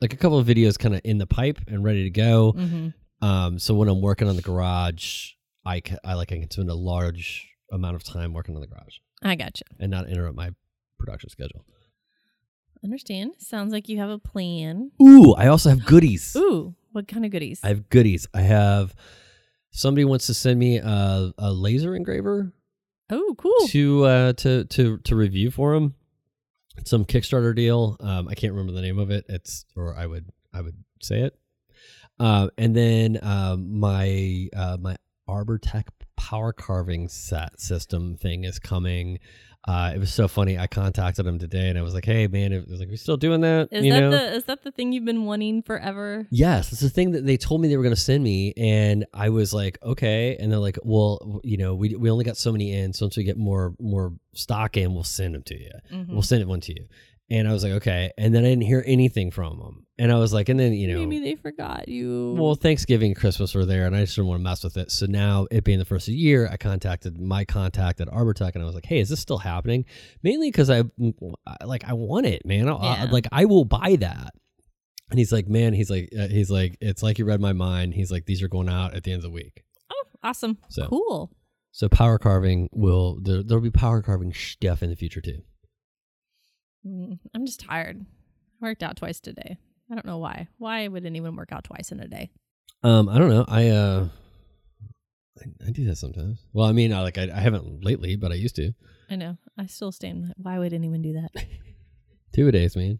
like 0.00 0.12
a 0.12 0.16
couple 0.16 0.38
of 0.38 0.46
videos 0.46 0.78
kind 0.78 0.94
of 0.94 1.00
in 1.04 1.18
the 1.18 1.26
pipe 1.26 1.58
and 1.66 1.82
ready 1.82 2.04
to 2.04 2.10
go. 2.10 2.52
Mm-hmm. 2.52 3.26
Um, 3.26 3.58
so 3.58 3.74
when 3.74 3.88
I'm 3.88 4.02
working 4.02 4.28
on 4.28 4.36
the 4.36 4.42
garage, 4.42 5.32
I 5.64 5.80
ca 5.80 5.96
I 6.04 6.14
like 6.14 6.32
I 6.32 6.38
can 6.38 6.50
spend 6.50 6.70
a 6.70 6.74
large 6.74 7.48
amount 7.72 7.96
of 7.96 8.04
time 8.04 8.32
working 8.32 8.54
on 8.54 8.60
the 8.60 8.66
garage 8.66 8.98
I 9.22 9.34
gotcha. 9.36 9.64
and 9.80 9.90
not 9.90 10.08
interrupt 10.08 10.36
my 10.36 10.50
production 10.98 11.30
schedule. 11.30 11.64
Understand. 12.82 13.32
Sounds 13.38 13.72
like 13.72 13.88
you 13.88 13.98
have 13.98 14.10
a 14.10 14.18
plan. 14.18 14.90
Ooh, 15.00 15.32
I 15.34 15.46
also 15.46 15.70
have 15.70 15.86
goodies. 15.86 16.36
Ooh, 16.38 16.74
what 16.92 17.08
kind 17.08 17.24
of 17.24 17.30
goodies? 17.30 17.60
I 17.64 17.68
have 17.68 17.88
goodies. 17.88 18.26
I 18.34 18.42
have 18.42 18.94
somebody 19.70 20.04
wants 20.04 20.26
to 20.26 20.34
send 20.34 20.58
me 20.58 20.78
a, 20.78 21.32
a 21.38 21.50
laser 21.50 21.96
engraver 21.96 22.52
oh, 23.10 23.34
cool. 23.38 23.68
to 23.68 24.04
uh, 24.04 24.32
to 24.34 24.64
to 24.66 24.98
to 24.98 25.16
review 25.16 25.50
for 25.50 25.74
him. 25.74 25.94
Some 26.84 27.04
Kickstarter 27.04 27.54
deal. 27.54 27.96
Um, 28.00 28.28
I 28.28 28.34
can't 28.34 28.52
remember 28.52 28.72
the 28.72 28.82
name 28.82 28.98
of 28.98 29.10
it. 29.10 29.24
It's 29.28 29.64
or 29.76 29.96
I 29.96 30.06
would 30.06 30.26
I 30.52 30.60
would 30.60 30.76
say 31.00 31.22
it. 31.22 31.38
Uh, 32.20 32.48
and 32.58 32.76
then 32.76 33.18
um, 33.22 33.80
my 33.80 34.48
uh, 34.54 34.76
my 34.80 34.96
Arbor 35.26 35.58
Tech 35.58 35.88
power 36.16 36.52
carving 36.52 37.08
set 37.08 37.60
system 37.60 38.16
thing 38.16 38.44
is 38.44 38.58
coming. 38.58 39.18
Uh, 39.66 39.92
it 39.94 39.98
was 39.98 40.12
so 40.12 40.28
funny. 40.28 40.58
I 40.58 40.66
contacted 40.66 41.26
him 41.26 41.38
today 41.38 41.70
and 41.70 41.78
I 41.78 41.82
was 41.82 41.94
like, 41.94 42.04
"Hey, 42.04 42.26
man, 42.26 42.52
it 42.52 42.68
was 42.68 42.80
like, 42.80 42.88
we're 42.90 42.96
still 42.98 43.16
doing 43.16 43.40
that?" 43.40 43.68
Is 43.72 43.82
you 43.86 43.92
that 43.94 44.00
know? 44.00 44.10
the 44.10 44.34
is 44.34 44.44
that 44.44 44.62
the 44.62 44.70
thing 44.70 44.92
you've 44.92 45.06
been 45.06 45.24
wanting 45.24 45.62
forever? 45.62 46.26
Yes, 46.30 46.70
it's 46.70 46.82
the 46.82 46.90
thing 46.90 47.12
that 47.12 47.24
they 47.24 47.38
told 47.38 47.62
me 47.62 47.68
they 47.68 47.78
were 47.78 47.82
going 47.82 47.94
to 47.94 48.00
send 48.00 48.22
me, 48.22 48.52
and 48.58 49.06
I 49.14 49.30
was 49.30 49.54
like, 49.54 49.78
okay. 49.82 50.36
And 50.36 50.52
they're 50.52 50.58
like, 50.58 50.78
well, 50.82 51.40
you 51.44 51.56
know, 51.56 51.74
we 51.74 51.94
we 51.96 52.10
only 52.10 52.24
got 52.26 52.36
so 52.36 52.52
many 52.52 52.72
in, 52.74 52.92
so 52.92 53.06
once 53.06 53.16
we 53.16 53.24
get 53.24 53.38
more 53.38 53.74
more 53.80 54.12
stock 54.34 54.76
in, 54.76 54.92
we'll 54.92 55.02
send 55.02 55.34
them 55.34 55.42
to 55.44 55.58
you. 55.58 55.70
Mhm. 55.90 56.08
We'll 56.10 56.20
send 56.22 56.42
it 56.42 56.48
one 56.48 56.60
to 56.60 56.72
you. 56.74 56.84
And 57.36 57.48
I 57.48 57.52
was 57.52 57.64
like, 57.64 57.72
okay. 57.74 58.12
And 58.16 58.32
then 58.34 58.44
I 58.44 58.48
didn't 58.50 58.62
hear 58.64 58.84
anything 58.86 59.30
from 59.32 59.58
them, 59.58 59.86
and 59.98 60.12
I 60.12 60.18
was 60.20 60.32
like, 60.32 60.48
and 60.48 60.58
then 60.60 60.72
you 60.72 60.86
know, 60.88 61.00
Maybe 61.00 61.18
they 61.18 61.34
forgot 61.34 61.88
you. 61.88 62.36
well, 62.38 62.54
Thanksgiving 62.54 63.08
and 63.10 63.16
Christmas 63.16 63.54
were 63.54 63.64
there, 63.64 63.86
and 63.86 63.96
I 63.96 64.02
just 64.02 64.14
didn't 64.14 64.28
want 64.28 64.38
to 64.40 64.44
mess 64.44 64.62
with 64.62 64.76
it. 64.76 64.90
So 64.92 65.06
now, 65.06 65.46
it 65.50 65.64
being 65.64 65.80
the 65.80 65.84
first 65.84 66.06
of 66.06 66.12
the 66.12 66.18
year, 66.18 66.48
I 66.52 66.56
contacted 66.56 67.18
my 67.20 67.44
contact 67.44 68.00
at 68.00 68.06
ArborTech, 68.08 68.52
and 68.54 68.62
I 68.62 68.66
was 68.66 68.74
like, 68.76 68.86
"Hey, 68.86 69.00
is 69.00 69.08
this 69.08 69.18
still 69.20 69.38
happening?" 69.38 69.84
Mainly 70.22 70.48
because 70.48 70.70
I, 70.70 70.84
I- 71.46 71.64
like, 71.64 71.82
I 71.84 71.94
want 71.94 72.26
it, 72.26 72.46
man. 72.46 72.68
I, 72.68 72.72
I- 72.72 73.04
like, 73.06 73.26
I 73.32 73.46
will 73.46 73.64
buy 73.64 73.96
that. 74.00 74.32
And 75.10 75.18
he's 75.18 75.32
like, 75.32 75.48
"Man," 75.48 75.72
he's 75.74 75.90
like, 75.90 76.10
uh, 76.18 76.28
he's 76.28 76.50
like, 76.52 76.76
"It's 76.80 77.02
like 77.02 77.18
you 77.18 77.24
read 77.24 77.40
my 77.40 77.52
mind." 77.52 77.94
He's 77.94 78.10
like, 78.12 78.26
"These 78.26 78.42
are 78.42 78.48
going 78.48 78.68
out 78.68 78.94
at 78.94 79.02
the 79.02 79.10
end 79.12 79.18
of 79.18 79.22
the 79.24 79.30
week." 79.30 79.64
oh, 79.90 80.04
awesome. 80.22 80.58
So- 80.68 80.86
Cool. 80.86 81.30
So 81.72 81.88
power 81.88 82.18
carving 82.18 82.68
will 82.72 83.18
there, 83.20 83.42
there'll 83.42 83.60
be 83.62 83.70
power 83.72 84.00
carving 84.02 84.32
stuff 84.32 84.82
in 84.84 84.90
the 84.90 84.96
future 84.96 85.20
too. 85.20 85.42
Mm, 86.86 87.18
I'm 87.34 87.46
just 87.46 87.60
tired. 87.60 88.04
I 88.62 88.66
worked 88.66 88.82
out 88.82 88.96
twice 88.96 89.20
today. 89.20 89.58
I 89.90 89.94
don't 89.94 90.06
know 90.06 90.18
why. 90.18 90.48
Why 90.58 90.88
would 90.88 91.04
anyone 91.06 91.36
work 91.36 91.52
out 91.52 91.64
twice 91.64 91.92
in 91.92 92.00
a 92.00 92.08
day? 92.08 92.30
Um, 92.82 93.08
I 93.08 93.18
don't 93.18 93.30
know. 93.30 93.44
I 93.48 93.68
uh, 93.68 94.08
I, 95.40 95.66
I 95.66 95.70
do 95.70 95.86
that 95.86 95.96
sometimes. 95.96 96.44
Well, 96.52 96.66
I 96.66 96.72
mean, 96.72 96.92
I, 96.92 97.00
like 97.02 97.18
I, 97.18 97.28
I 97.34 97.40
haven't 97.40 97.84
lately, 97.84 98.16
but 98.16 98.32
I 98.32 98.34
used 98.34 98.56
to. 98.56 98.72
I 99.10 99.16
know. 99.16 99.36
I 99.58 99.66
still 99.66 99.92
stand. 99.92 100.32
Why 100.36 100.58
would 100.58 100.72
anyone 100.72 101.02
do 101.02 101.14
that? 101.14 101.44
Two 102.34 102.48
a 102.48 102.52
days, 102.52 102.76
man. 102.76 102.98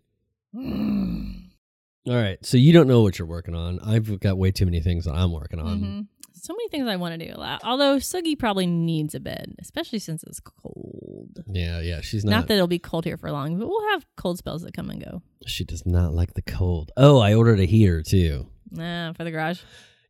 All 2.06 2.14
right. 2.14 2.44
So 2.44 2.56
you 2.56 2.72
don't 2.72 2.86
know 2.86 3.02
what 3.02 3.18
you're 3.18 3.26
working 3.26 3.54
on. 3.54 3.80
I've 3.80 4.20
got 4.20 4.36
way 4.38 4.50
too 4.50 4.66
many 4.66 4.80
things 4.80 5.06
that 5.06 5.14
I'm 5.14 5.32
working 5.32 5.58
on. 5.58 6.08
So 6.44 6.52
many 6.52 6.68
things 6.68 6.86
I 6.88 6.96
want 6.96 7.18
to 7.18 7.26
do. 7.26 7.32
Although 7.64 7.96
Sugi 7.96 8.38
probably 8.38 8.66
needs 8.66 9.14
a 9.14 9.20
bed, 9.20 9.54
especially 9.60 9.98
since 9.98 10.22
it's 10.24 10.40
cold. 10.40 11.42
Yeah, 11.46 11.80
yeah. 11.80 12.02
She's 12.02 12.22
Not, 12.22 12.30
not. 12.32 12.48
that 12.48 12.54
it'll 12.54 12.66
be 12.66 12.78
cold 12.78 13.06
here 13.06 13.16
for 13.16 13.32
long, 13.32 13.58
but 13.58 13.66
we'll 13.66 13.90
have 13.92 14.04
cold 14.18 14.36
spells 14.36 14.60
that 14.60 14.74
come 14.74 14.90
and 14.90 15.02
go. 15.02 15.22
she 15.46 15.64
does 15.64 15.86
not 15.86 16.12
like 16.12 16.34
the 16.34 16.42
cold. 16.42 16.92
Oh, 16.98 17.18
I 17.18 17.32
ordered 17.32 17.60
a 17.60 17.64
heater 17.64 18.02
too. 18.02 18.46
Nah, 18.70 19.14
for 19.14 19.24
the 19.24 19.30
garage. 19.30 19.60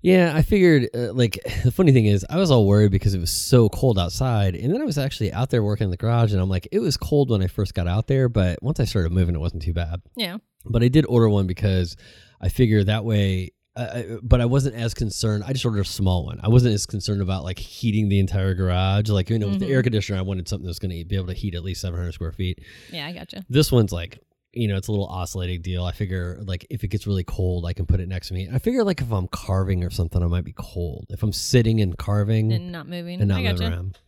Yeah, 0.02 0.32
I 0.34 0.42
figured. 0.42 0.88
Uh, 0.92 1.12
like 1.12 1.38
the 1.62 1.70
funny 1.70 1.92
thing 1.92 2.06
is, 2.06 2.26
I 2.28 2.36
was 2.36 2.50
all 2.50 2.66
worried 2.66 2.90
because 2.90 3.14
it 3.14 3.20
was 3.20 3.30
so 3.30 3.68
cold 3.68 3.96
outside, 3.98 4.54
and 4.56 4.74
then 4.74 4.82
I 4.82 4.84
was 4.84 4.98
actually 4.98 5.32
out 5.32 5.50
there 5.50 5.62
working 5.62 5.84
in 5.84 5.90
the 5.92 5.96
garage, 5.96 6.32
and 6.32 6.42
I'm 6.42 6.50
like, 6.50 6.66
it 6.72 6.80
was 6.80 6.96
cold 6.96 7.30
when 7.30 7.42
I 7.42 7.46
first 7.46 7.72
got 7.74 7.86
out 7.88 8.06
there, 8.08 8.28
but 8.28 8.60
once 8.60 8.80
I 8.80 8.84
started 8.84 9.12
moving, 9.12 9.34
it 9.34 9.38
wasn't 9.38 9.62
too 9.62 9.72
bad. 9.72 10.02
Yeah. 10.16 10.38
But 10.66 10.82
I 10.82 10.88
did 10.88 11.06
order 11.06 11.28
one 11.28 11.46
because 11.46 11.96
I 12.40 12.48
figure 12.50 12.84
that 12.84 13.04
way. 13.04 13.52
I- 13.76 14.18
but 14.22 14.40
I 14.40 14.44
wasn't 14.46 14.76
as 14.76 14.94
concerned. 14.94 15.42
I 15.44 15.52
just 15.52 15.64
ordered 15.64 15.80
a 15.80 15.84
small 15.84 16.24
one. 16.26 16.38
I 16.42 16.48
wasn't 16.48 16.74
as 16.74 16.86
concerned 16.86 17.20
about 17.22 17.42
like 17.44 17.58
heating 17.58 18.08
the 18.08 18.20
entire 18.20 18.54
garage. 18.54 19.08
Like 19.08 19.30
you 19.30 19.38
know, 19.38 19.48
with 19.48 19.60
the 19.60 19.66
air 19.72 19.82
conditioner, 19.82 20.18
I 20.18 20.22
wanted 20.22 20.46
something 20.48 20.66
that's 20.66 20.78
going 20.78 20.96
to 20.96 21.04
be 21.04 21.16
able 21.16 21.26
to 21.26 21.34
heat 21.34 21.54
at 21.54 21.64
least 21.64 21.80
700 21.80 22.12
square 22.12 22.32
feet. 22.32 22.60
Yeah, 22.92 23.06
I 23.06 23.12
gotcha. 23.12 23.44
This 23.48 23.72
one's 23.72 23.90
like, 23.92 24.20
you 24.52 24.68
know, 24.68 24.76
it's 24.76 24.86
a 24.86 24.92
little 24.92 25.08
oscillating 25.08 25.60
deal. 25.62 25.84
I 25.84 25.90
figure 25.90 26.38
like 26.44 26.64
if 26.70 26.84
it 26.84 26.88
gets 26.88 27.06
really 27.08 27.24
cold, 27.24 27.66
I 27.66 27.72
can 27.72 27.84
put 27.86 27.98
it 27.98 28.06
next 28.08 28.28
to 28.28 28.34
me. 28.34 28.48
I 28.52 28.60
figure 28.60 28.84
like 28.84 29.00
if 29.00 29.10
I'm 29.10 29.26
carving 29.28 29.82
or 29.82 29.90
something, 29.90 30.22
I 30.22 30.26
might 30.28 30.44
be 30.44 30.54
cold. 30.56 31.06
If 31.10 31.22
I'm 31.24 31.32
sitting 31.32 31.80
and 31.80 31.98
carving 31.98 32.52
And 32.52 32.70
not 32.70 32.88
moving. 32.88 33.18
and 33.20 33.28
not 33.28 33.38
I 33.38 33.42
moving 33.42 33.56
gotcha. 33.56 33.72
around. 33.72 33.98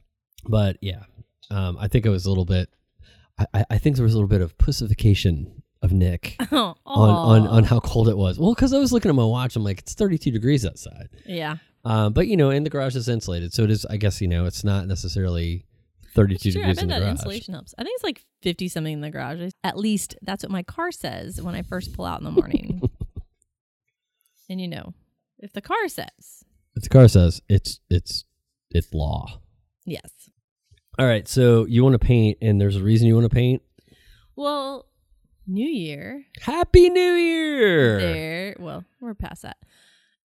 But 0.48 0.76
yeah, 0.80 1.02
um, 1.50 1.76
I 1.80 1.88
think 1.88 2.06
it 2.06 2.10
was 2.10 2.24
a 2.24 2.28
little 2.28 2.44
bit. 2.44 2.68
I- 3.52 3.64
I 3.68 3.78
think 3.78 3.96
there 3.96 4.04
was 4.04 4.14
a 4.14 4.16
little 4.16 4.28
bit 4.28 4.40
of 4.40 4.56
pussification 4.56 5.55
of 5.82 5.92
Nick 5.92 6.36
Oh, 6.52 6.74
on, 6.86 7.42
on 7.42 7.46
on 7.48 7.64
how 7.64 7.80
cold 7.80 8.08
it 8.08 8.16
was. 8.16 8.38
Well, 8.38 8.54
because 8.54 8.72
I 8.72 8.78
was 8.78 8.92
looking 8.92 9.08
at 9.10 9.14
my 9.14 9.24
watch, 9.24 9.56
I'm 9.56 9.64
like, 9.64 9.80
it's 9.80 9.94
32 9.94 10.30
degrees 10.30 10.64
outside. 10.66 11.08
Yeah. 11.26 11.56
Um, 11.84 12.12
but 12.12 12.26
you 12.26 12.36
know, 12.36 12.50
and 12.50 12.64
the 12.66 12.70
garage 12.70 12.96
is 12.96 13.08
insulated, 13.08 13.52
so 13.52 13.62
it 13.64 13.70
is. 13.70 13.84
I 13.86 13.96
guess 13.96 14.20
you 14.20 14.26
know, 14.28 14.46
it's 14.46 14.64
not 14.64 14.86
necessarily 14.88 15.64
32 16.14 16.34
It's 16.34 16.42
true. 16.42 16.62
I 16.62 16.66
degrees 16.72 16.76
bet 16.76 16.82
in 16.82 16.88
the 16.88 16.94
that 16.94 17.00
garage. 17.00 17.10
insulation 17.10 17.54
helps. 17.54 17.74
I 17.78 17.84
think 17.84 17.94
it's 17.94 18.04
like 18.04 18.24
50 18.42 18.68
something 18.68 18.92
in 18.94 19.00
the 19.02 19.10
garage. 19.10 19.50
At 19.62 19.78
least 19.78 20.16
that's 20.22 20.42
what 20.42 20.50
my 20.50 20.62
car 20.64 20.90
says 20.90 21.40
when 21.40 21.54
I 21.54 21.62
first 21.62 21.92
pull 21.92 22.04
out 22.06 22.18
in 22.18 22.24
the 22.24 22.30
morning. 22.32 22.82
and 24.48 24.60
you 24.60 24.68
know, 24.68 24.94
if 25.38 25.52
the 25.52 25.60
car 25.60 25.88
says, 25.88 26.44
If 26.74 26.82
the 26.84 26.88
car 26.88 27.06
says 27.08 27.40
it's 27.48 27.80
it's 27.90 28.24
it's 28.70 28.92
law. 28.92 29.40
yes. 29.84 30.10
All 30.98 31.04
right, 31.06 31.28
so 31.28 31.66
you 31.66 31.84
want 31.84 31.92
to 31.92 31.98
paint, 31.98 32.38
and 32.40 32.58
there's 32.58 32.76
a 32.76 32.82
reason 32.82 33.06
you 33.06 33.14
want 33.14 33.28
to 33.28 33.34
paint. 33.34 33.60
Well, 34.34 34.86
New 35.46 35.68
Year, 35.68 36.24
Happy 36.40 36.90
New 36.90 37.12
Year! 37.12 38.00
there, 38.00 38.56
well, 38.58 38.84
we're 39.00 39.14
past 39.14 39.42
that. 39.42 39.58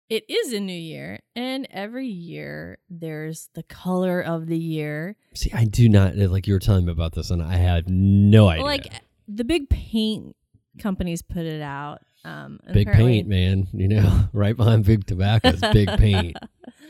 It 0.08 0.24
is 0.30 0.52
a 0.52 0.60
new 0.60 0.72
year, 0.72 1.20
and 1.34 1.66
every 1.70 2.06
year 2.06 2.78
there's 2.88 3.50
the 3.54 3.62
color 3.64 4.20
of 4.20 4.46
the 4.46 4.56
year. 4.56 5.16
See, 5.34 5.52
I 5.52 5.64
do 5.64 5.88
not 5.88 6.16
like 6.16 6.46
you 6.46 6.54
were 6.54 6.60
telling 6.60 6.86
me 6.86 6.92
about 6.92 7.14
this, 7.14 7.30
and 7.30 7.42
I 7.42 7.56
had 7.56 7.90
no 7.90 8.48
idea. 8.48 8.64
Like 8.64 8.92
the 9.26 9.44
big 9.44 9.68
paint 9.68 10.36
companies 10.78 11.20
put 11.20 11.44
it 11.44 11.60
out. 11.60 11.98
Um, 12.24 12.60
big 12.72 12.90
paint, 12.90 13.28
man. 13.28 13.66
You 13.72 13.88
know, 13.88 14.28
right 14.32 14.56
behind 14.56 14.84
big 14.84 15.06
tobacco 15.06 15.48
is 15.48 15.60
big 15.72 15.88
paint. 15.98 16.36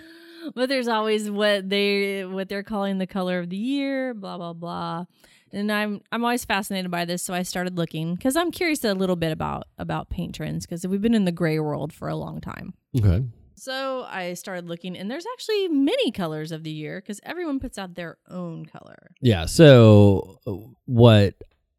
but 0.54 0.68
there's 0.68 0.88
always 0.88 1.30
what 1.30 1.68
they 1.68 2.24
what 2.24 2.48
they're 2.48 2.62
calling 2.62 2.98
the 2.98 3.06
color 3.06 3.38
of 3.38 3.48
the 3.48 3.56
year, 3.56 4.14
blah 4.14 4.36
blah 4.36 4.52
blah. 4.52 5.06
And 5.52 5.70
I'm 5.72 6.00
I'm 6.12 6.24
always 6.24 6.44
fascinated 6.44 6.90
by 6.90 7.04
this, 7.04 7.22
so 7.22 7.34
I 7.34 7.42
started 7.42 7.76
looking 7.76 8.14
because 8.14 8.36
I'm 8.36 8.50
curious 8.50 8.84
a 8.84 8.94
little 8.94 9.16
bit 9.16 9.32
about 9.32 9.68
about 9.78 10.10
paint 10.10 10.34
trends 10.34 10.66
because 10.66 10.86
we've 10.86 11.02
been 11.02 11.14
in 11.14 11.24
the 11.24 11.32
gray 11.32 11.58
world 11.58 11.92
for 11.92 12.08
a 12.08 12.16
long 12.16 12.40
time. 12.40 12.74
Okay. 12.96 13.24
So 13.54 14.06
I 14.08 14.34
started 14.34 14.68
looking, 14.68 14.96
and 14.96 15.10
there's 15.10 15.26
actually 15.32 15.68
many 15.68 16.12
colors 16.12 16.52
of 16.52 16.62
the 16.62 16.70
year 16.70 17.00
because 17.00 17.20
everyone 17.24 17.58
puts 17.58 17.76
out 17.76 17.94
their 17.94 18.18
own 18.30 18.66
color. 18.66 19.10
Yeah. 19.20 19.46
So 19.46 20.38
uh, 20.46 20.52
what 20.84 21.34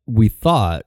we 0.05 0.27
thought 0.27 0.85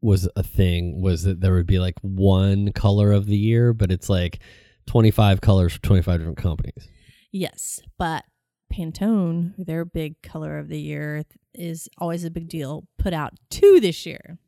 was 0.00 0.28
a 0.36 0.42
thing 0.42 1.02
was 1.02 1.24
that 1.24 1.40
there 1.40 1.52
would 1.52 1.66
be 1.66 1.78
like 1.78 1.96
one 2.00 2.72
color 2.72 3.12
of 3.12 3.26
the 3.26 3.36
year, 3.36 3.74
but 3.74 3.90
it's 3.90 4.08
like 4.08 4.38
25 4.86 5.40
colors 5.40 5.74
for 5.74 5.82
25 5.82 6.20
different 6.20 6.38
companies. 6.38 6.88
Yes, 7.32 7.80
but 7.98 8.24
Pantone, 8.72 9.54
their 9.58 9.84
big 9.84 10.20
color 10.22 10.58
of 10.58 10.68
the 10.68 10.80
year, 10.80 11.24
is 11.54 11.88
always 11.98 12.24
a 12.24 12.30
big 12.30 12.48
deal. 12.48 12.86
Put 12.98 13.12
out 13.12 13.34
two 13.50 13.80
this 13.80 14.06
year. 14.06 14.38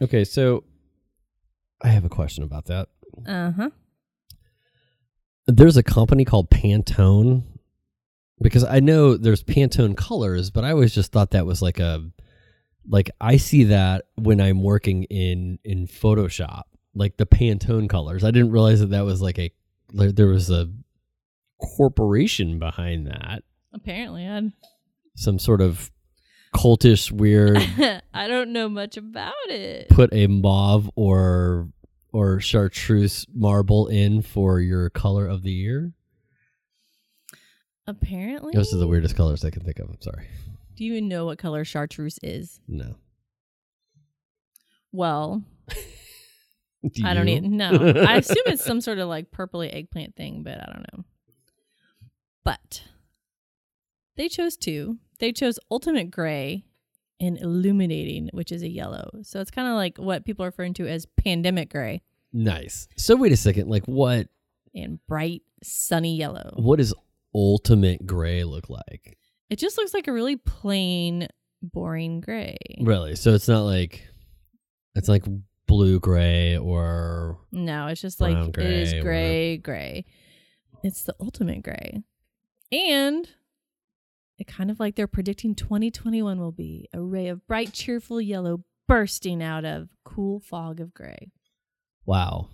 Okay. 0.00 0.24
So 0.24 0.64
I 1.82 1.88
have 1.88 2.04
a 2.04 2.08
question 2.08 2.44
about 2.44 2.66
that. 2.66 2.88
Uh 3.26 3.52
huh. 3.52 3.70
There's 5.46 5.76
a 5.76 5.82
company 5.82 6.24
called 6.24 6.50
Pantone 6.50 7.42
because 8.40 8.64
I 8.64 8.80
know 8.80 9.16
there's 9.16 9.42
Pantone 9.42 9.96
colors, 9.96 10.50
but 10.50 10.64
I 10.64 10.70
always 10.70 10.94
just 10.94 11.12
thought 11.12 11.32
that 11.32 11.46
was 11.46 11.62
like 11.62 11.78
a 11.78 12.02
like 12.88 13.10
I 13.20 13.36
see 13.36 13.64
that 13.64 14.06
when 14.16 14.40
I'm 14.40 14.62
working 14.62 15.04
in 15.04 15.58
in 15.64 15.86
Photoshop, 15.86 16.64
like 16.94 17.16
the 17.16 17.26
Pantone 17.26 17.88
colors. 17.88 18.24
I 18.24 18.30
didn't 18.30 18.50
realize 18.50 18.80
that 18.80 18.90
that 18.90 19.04
was 19.04 19.22
like 19.22 19.38
a 19.38 19.50
like 19.92 20.16
there 20.16 20.26
was 20.26 20.50
a 20.50 20.70
corporation 21.60 22.58
behind 22.58 23.06
that, 23.06 23.42
Apparently, 23.74 24.26
I 24.26 24.50
some 25.16 25.38
sort 25.38 25.60
of 25.60 25.90
cultish 26.54 27.10
weird 27.10 27.56
I 28.14 28.28
don't 28.28 28.52
know 28.52 28.68
much 28.68 28.96
about 28.96 29.34
it. 29.48 29.88
put 29.88 30.12
a 30.12 30.26
mauve 30.28 30.88
or 30.94 31.68
or 32.12 32.38
chartreuse 32.40 33.26
marble 33.34 33.88
in 33.88 34.22
for 34.22 34.60
your 34.60 34.88
color 34.90 35.26
of 35.26 35.42
the 35.42 35.50
year. 35.50 35.92
Apparently, 37.86 38.52
Those 38.54 38.72
are 38.72 38.78
the 38.78 38.86
weirdest 38.86 39.16
colors 39.16 39.44
I 39.44 39.50
can 39.50 39.62
think 39.64 39.78
of. 39.80 39.90
I'm 39.90 40.00
sorry. 40.00 40.28
Do 40.76 40.84
you 40.84 40.92
even 40.92 41.08
know 41.08 41.26
what 41.26 41.38
color 41.38 41.64
chartreuse 41.64 42.18
is? 42.22 42.60
No. 42.68 42.94
Well, 44.92 45.42
Do 46.92 47.02
I 47.04 47.14
don't 47.14 47.28
even 47.28 47.56
know. 47.56 47.70
I 48.08 48.16
assume 48.16 48.36
it's 48.46 48.64
some 48.64 48.80
sort 48.80 48.98
of 49.00 49.08
like 49.08 49.30
purpley 49.32 49.74
eggplant 49.74 50.14
thing, 50.16 50.42
but 50.44 50.58
I 50.60 50.66
don't 50.72 50.86
know. 50.94 51.04
But 52.44 52.82
they 54.16 54.28
chose 54.28 54.56
two. 54.56 54.98
They 55.18 55.32
chose 55.32 55.58
ultimate 55.70 56.10
gray 56.10 56.64
and 57.20 57.38
illuminating, 57.38 58.30
which 58.32 58.50
is 58.52 58.62
a 58.62 58.68
yellow. 58.68 59.10
So 59.22 59.40
it's 59.40 59.50
kind 59.50 59.68
of 59.68 59.74
like 59.74 59.98
what 59.98 60.24
people 60.24 60.44
are 60.44 60.48
referring 60.48 60.74
to 60.74 60.88
as 60.88 61.06
pandemic 61.16 61.70
gray 61.70 62.02
Nice. 62.36 62.88
So 62.96 63.14
wait 63.14 63.30
a 63.30 63.36
second. 63.36 63.68
Like 63.68 63.84
what? 63.86 64.26
and 64.74 64.98
bright 65.06 65.42
sunny 65.62 66.16
yellow. 66.16 66.52
What 66.56 66.78
does 66.78 66.92
ultimate 67.32 68.04
gray 68.04 68.42
look 68.42 68.68
like? 68.68 69.16
It 69.48 69.60
just 69.60 69.78
looks 69.78 69.94
like 69.94 70.08
a 70.08 70.12
really 70.12 70.34
plain, 70.34 71.28
boring 71.62 72.20
gray. 72.20 72.56
Really? 72.80 73.14
So 73.14 73.34
it's 73.34 73.46
not 73.46 73.62
like 73.62 74.04
it's 74.96 75.08
like 75.08 75.24
blue 75.68 76.00
gray 76.00 76.56
or 76.56 77.38
No, 77.52 77.86
it's 77.86 78.00
just 78.00 78.20
like 78.20 78.36
it 78.36 78.58
is 78.58 78.92
gray 78.94 79.00
gray, 79.00 79.56
gray. 79.58 80.04
It's 80.82 81.04
the 81.04 81.14
ultimate 81.20 81.62
gray. 81.62 82.02
And 82.72 83.28
it 84.38 84.46
kind 84.46 84.70
of 84.70 84.80
like 84.80 84.96
they're 84.96 85.06
predicting 85.06 85.54
2021 85.54 86.38
will 86.40 86.52
be 86.52 86.88
a 86.92 87.00
ray 87.00 87.28
of 87.28 87.46
bright, 87.46 87.72
cheerful 87.72 88.20
yellow 88.20 88.64
bursting 88.88 89.42
out 89.42 89.64
of 89.64 89.88
cool 90.04 90.40
fog 90.40 90.80
of 90.80 90.92
gray. 90.94 91.30
wow. 92.04 92.48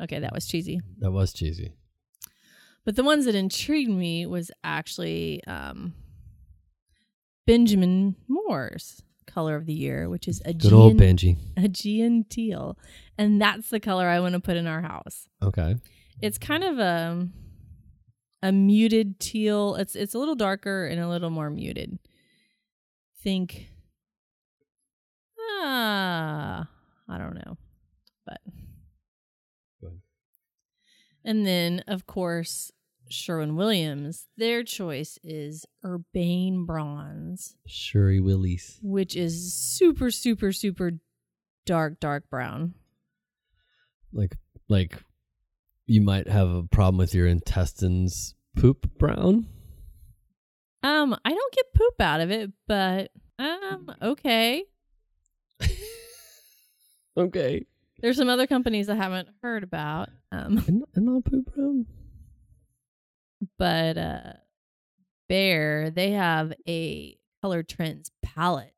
Okay, 0.00 0.18
that 0.18 0.32
was 0.32 0.46
cheesy. 0.46 0.80
That 0.98 1.12
was 1.12 1.32
cheesy. 1.32 1.74
But 2.84 2.96
the 2.96 3.04
ones 3.04 3.24
that 3.26 3.36
intrigued 3.36 3.90
me 3.90 4.26
was 4.26 4.50
actually 4.64 5.44
um, 5.46 5.94
Benjamin 7.46 8.16
Moore's 8.26 9.02
color 9.26 9.54
of 9.54 9.66
the 9.66 9.72
year, 9.72 10.08
which 10.08 10.26
is 10.26 10.42
a 10.44 10.52
Good 10.52 10.72
old 10.72 10.96
Benji. 10.96 11.36
Aegean 11.56 12.24
teal. 12.28 12.76
And 13.16 13.40
that's 13.40 13.70
the 13.70 13.78
color 13.78 14.08
I 14.08 14.18
want 14.18 14.32
to 14.34 14.40
put 14.40 14.56
in 14.56 14.66
our 14.66 14.82
house. 14.82 15.28
Okay. 15.40 15.76
It's 16.20 16.38
kind 16.38 16.64
of 16.64 16.78
a 16.80 17.28
a 18.42 18.52
muted 18.52 19.20
teal. 19.20 19.76
It's 19.76 19.94
it's 19.94 20.14
a 20.14 20.18
little 20.18 20.34
darker 20.34 20.86
and 20.86 21.00
a 21.00 21.08
little 21.08 21.30
more 21.30 21.50
muted. 21.50 21.98
Think 23.22 23.68
ah, 25.38 26.68
I 27.08 27.18
don't 27.18 27.34
know. 27.34 27.56
But 28.26 28.40
and 31.24 31.46
then 31.46 31.84
of 31.86 32.06
course 32.06 32.72
Sherwin 33.08 33.56
Williams, 33.56 34.26
their 34.36 34.64
choice 34.64 35.18
is 35.22 35.66
Urbane 35.84 36.64
Bronze, 36.64 37.56
Shuri 37.66 38.20
Willis. 38.20 38.78
which 38.82 39.14
is 39.14 39.54
super 39.54 40.10
super 40.10 40.52
super 40.52 40.92
dark 41.66 42.00
dark 42.00 42.28
brown. 42.28 42.74
Like 44.12 44.36
like 44.68 44.98
you 45.92 46.00
might 46.00 46.26
have 46.28 46.48
a 46.48 46.62
problem 46.64 46.96
with 46.96 47.14
your 47.14 47.26
intestines 47.26 48.34
poop 48.56 48.88
brown. 48.98 49.46
Um, 50.82 51.14
I 51.24 51.30
don't 51.30 51.54
get 51.54 51.74
poop 51.74 52.00
out 52.00 52.20
of 52.20 52.30
it, 52.30 52.50
but 52.66 53.10
um, 53.38 53.94
okay. 54.00 54.64
Okay. 57.16 57.66
There's 58.00 58.16
some 58.16 58.30
other 58.30 58.46
companies 58.46 58.88
I 58.88 58.94
haven't 58.94 59.28
heard 59.42 59.62
about. 59.62 60.08
Um, 60.32 60.64
And, 60.66 60.82
and 60.94 61.08
all 61.10 61.20
poop 61.20 61.54
brown. 61.54 61.84
but 63.58 63.98
uh 63.98 64.32
Behr, 65.30 65.94
they 65.94 66.12
have 66.12 66.52
a 66.66 67.16
color 67.42 67.62
trends 67.62 68.10
palette. 68.22 68.72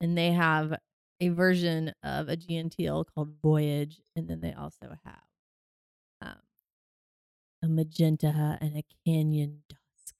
And 0.00 0.16
they 0.16 0.32
have 0.32 0.74
a 1.20 1.28
version 1.28 1.92
of 2.02 2.28
a 2.28 2.36
Teal 2.36 3.04
called 3.14 3.34
Voyage, 3.42 4.00
and 4.16 4.28
then 4.28 4.40
they 4.40 4.52
also 4.54 4.96
have 5.04 5.20
a 7.62 7.68
magenta, 7.68 8.58
and 8.60 8.76
a 8.76 8.84
canyon 9.06 9.62
dusk. 9.68 10.14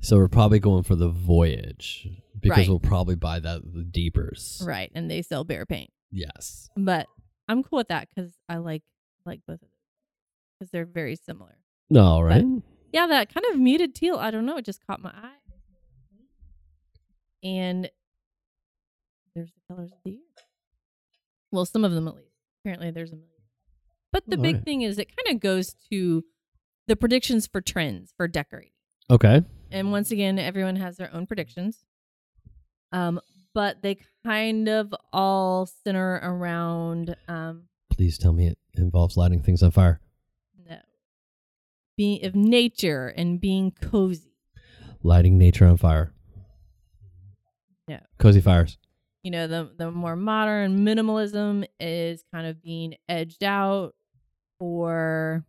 So 0.00 0.16
we're 0.16 0.28
probably 0.28 0.58
going 0.58 0.82
for 0.82 0.96
the 0.96 1.08
voyage 1.08 2.06
because 2.38 2.58
Right. 2.58 2.68
we'll 2.68 2.80
probably 2.80 3.14
buy 3.14 3.40
that 3.40 3.62
the 3.72 3.84
deepers. 3.84 4.62
Right, 4.66 4.90
and 4.94 5.10
they 5.10 5.22
sell 5.22 5.44
Behr 5.44 5.66
paint. 5.66 5.90
Yes. 6.10 6.68
But 6.76 7.06
I'm 7.48 7.62
cool 7.62 7.78
with 7.78 7.88
that 7.88 8.08
because 8.14 8.34
I 8.48 8.56
like 8.58 8.82
like 9.24 9.40
both 9.46 9.54
of 9.54 9.60
them 9.60 9.70
because 10.58 10.70
they're 10.70 10.84
very 10.84 11.16
similar. 11.16 11.56
No, 11.90 12.20
right? 12.20 12.44
Yeah, 12.92 13.06
that 13.06 13.32
kind 13.32 13.44
of 13.52 13.58
muted 13.58 13.94
teal. 13.94 14.16
I 14.16 14.30
don't 14.30 14.44
know. 14.46 14.56
It 14.58 14.64
just 14.64 14.86
caught 14.86 15.00
my 15.00 15.10
eye. 15.10 15.38
And 17.42 17.90
there's 19.34 19.50
the 19.52 19.60
colors 19.74 19.90
of 19.92 19.98
the 20.04 20.12
year. 20.12 20.20
Well, 21.50 21.66
some 21.66 21.84
of 21.84 21.92
them 21.92 22.08
at 22.08 22.14
least. 22.16 22.28
Apparently, 22.62 22.90
there's 22.90 23.10
a 23.12 23.16
million. 23.16 23.30
But 24.12 24.24
the 24.28 24.36
big 24.36 24.54
alright. 24.56 24.64
thing 24.64 24.82
is, 24.82 24.98
it 24.98 25.08
kind 25.16 25.34
of 25.36 25.40
goes 25.42 25.74
to 25.90 26.24
the 26.86 26.96
predictions 26.96 27.46
for 27.46 27.60
trends 27.60 28.12
for 28.16 28.28
decorating. 28.28 28.70
Okay. 29.10 29.42
And 29.70 29.90
once 29.92 30.10
again, 30.10 30.38
everyone 30.38 30.76
has 30.76 30.96
their 30.96 31.12
own 31.14 31.26
predictions. 31.26 31.84
Um, 32.92 33.20
but 33.54 33.82
they 33.82 33.98
kind 34.24 34.68
of 34.68 34.94
all 35.12 35.66
center 35.66 36.20
around 36.22 37.16
um, 37.28 37.64
Please 37.90 38.18
tell 38.18 38.32
me 38.32 38.48
it 38.48 38.58
involves 38.76 39.16
lighting 39.16 39.40
things 39.42 39.62
on 39.62 39.70
fire. 39.70 40.00
no, 40.68 40.78
being 41.96 42.24
of 42.24 42.34
nature 42.34 43.08
and 43.16 43.40
being 43.40 43.72
cozy. 43.80 44.32
Lighting 45.02 45.38
nature 45.38 45.66
on 45.66 45.76
fire. 45.76 46.12
No. 47.88 47.98
Cozy 48.18 48.40
fires. 48.40 48.78
you 49.22 49.30
know 49.30 49.46
the 49.46 49.70
the 49.76 49.90
more 49.90 50.16
modern 50.16 50.84
minimalism 50.84 51.64
is 51.78 52.24
kind 52.32 52.46
of 52.46 52.62
being 52.62 52.94
edged 53.08 53.44
out 53.44 53.94
for 54.58 55.44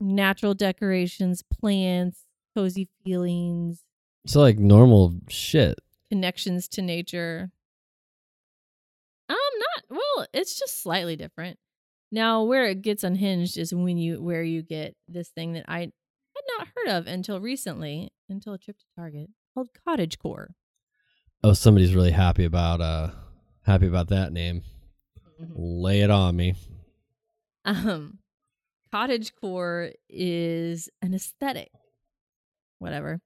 natural 0.00 0.54
decorations 0.54 1.42
plants 1.42 2.24
cozy 2.54 2.88
feelings 3.04 3.82
So 4.26 4.40
like 4.40 4.58
normal 4.58 5.14
shit. 5.28 5.78
connections 6.10 6.68
to 6.68 6.82
nature 6.82 7.50
um 9.28 9.36
not 9.36 9.84
well 9.98 10.26
it's 10.32 10.58
just 10.58 10.82
slightly 10.82 11.16
different 11.16 11.58
now 12.12 12.42
where 12.44 12.66
it 12.66 12.82
gets 12.82 13.02
unhinged 13.04 13.58
is 13.58 13.74
when 13.74 13.98
you 13.98 14.22
where 14.22 14.42
you 14.42 14.62
get 14.62 14.94
this 15.08 15.28
thing 15.30 15.52
that 15.54 15.64
i 15.68 15.80
had 15.80 15.92
not 16.58 16.68
heard 16.76 16.88
of 16.96 17.06
until 17.06 17.40
recently 17.40 18.10
until 18.28 18.52
a 18.52 18.58
trip 18.58 18.78
to 18.78 18.84
target 18.94 19.28
called 19.54 19.68
cottage 19.86 20.18
core 20.18 20.50
Oh, 21.44 21.52
somebody's 21.52 21.94
really 21.94 22.10
happy 22.12 22.44
about 22.44 22.80
uh 22.80 23.10
happy 23.64 23.86
about 23.86 24.08
that 24.08 24.32
name. 24.32 24.62
Lay 25.54 26.00
it 26.00 26.10
on 26.10 26.34
me. 26.34 26.54
Um, 27.64 28.18
cottage 28.92 29.34
core 29.34 29.92
is 30.08 30.88
an 31.02 31.14
aesthetic, 31.14 31.70
whatever, 32.78 33.20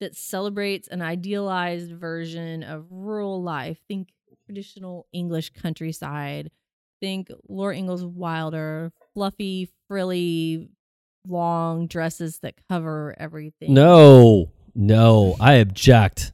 that 0.00 0.14
celebrates 0.16 0.88
an 0.88 1.02
idealized 1.02 1.92
version 1.92 2.62
of 2.62 2.86
rural 2.90 3.42
life. 3.42 3.78
Think 3.88 4.08
traditional 4.46 5.06
English 5.12 5.50
countryside. 5.50 6.50
Think 7.00 7.30
Laura 7.48 7.76
Ingalls 7.76 8.04
Wilder, 8.04 8.92
fluffy, 9.14 9.68
frilly, 9.88 10.68
long 11.26 11.86
dresses 11.88 12.38
that 12.38 12.54
cover 12.68 13.14
everything. 13.18 13.74
No. 13.74 14.50
No. 14.74 15.36
I 15.40 15.54
object. 15.54 16.32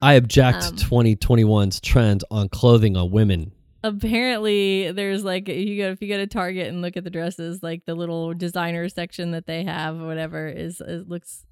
I 0.00 0.14
object 0.14 0.64
Um, 0.64 0.76
to 0.76 0.84
2021's 0.84 1.80
trend 1.80 2.24
on 2.30 2.48
clothing 2.48 2.96
on 2.96 3.10
women. 3.12 3.52
Apparently 3.82 4.92
there's 4.92 5.24
like 5.24 5.48
you 5.48 5.76
go 5.76 5.90
if 5.90 6.02
you 6.02 6.08
go 6.08 6.16
to 6.16 6.26
Target 6.26 6.68
and 6.68 6.82
look 6.82 6.96
at 6.96 7.04
the 7.04 7.10
dresses, 7.10 7.62
like 7.62 7.84
the 7.84 7.94
little 7.94 8.34
designer 8.34 8.88
section 8.88 9.32
that 9.32 9.46
they 9.46 9.64
have, 9.64 10.00
or 10.00 10.06
whatever, 10.06 10.48
is 10.48 10.80
it 10.80 11.08
looks 11.08 11.44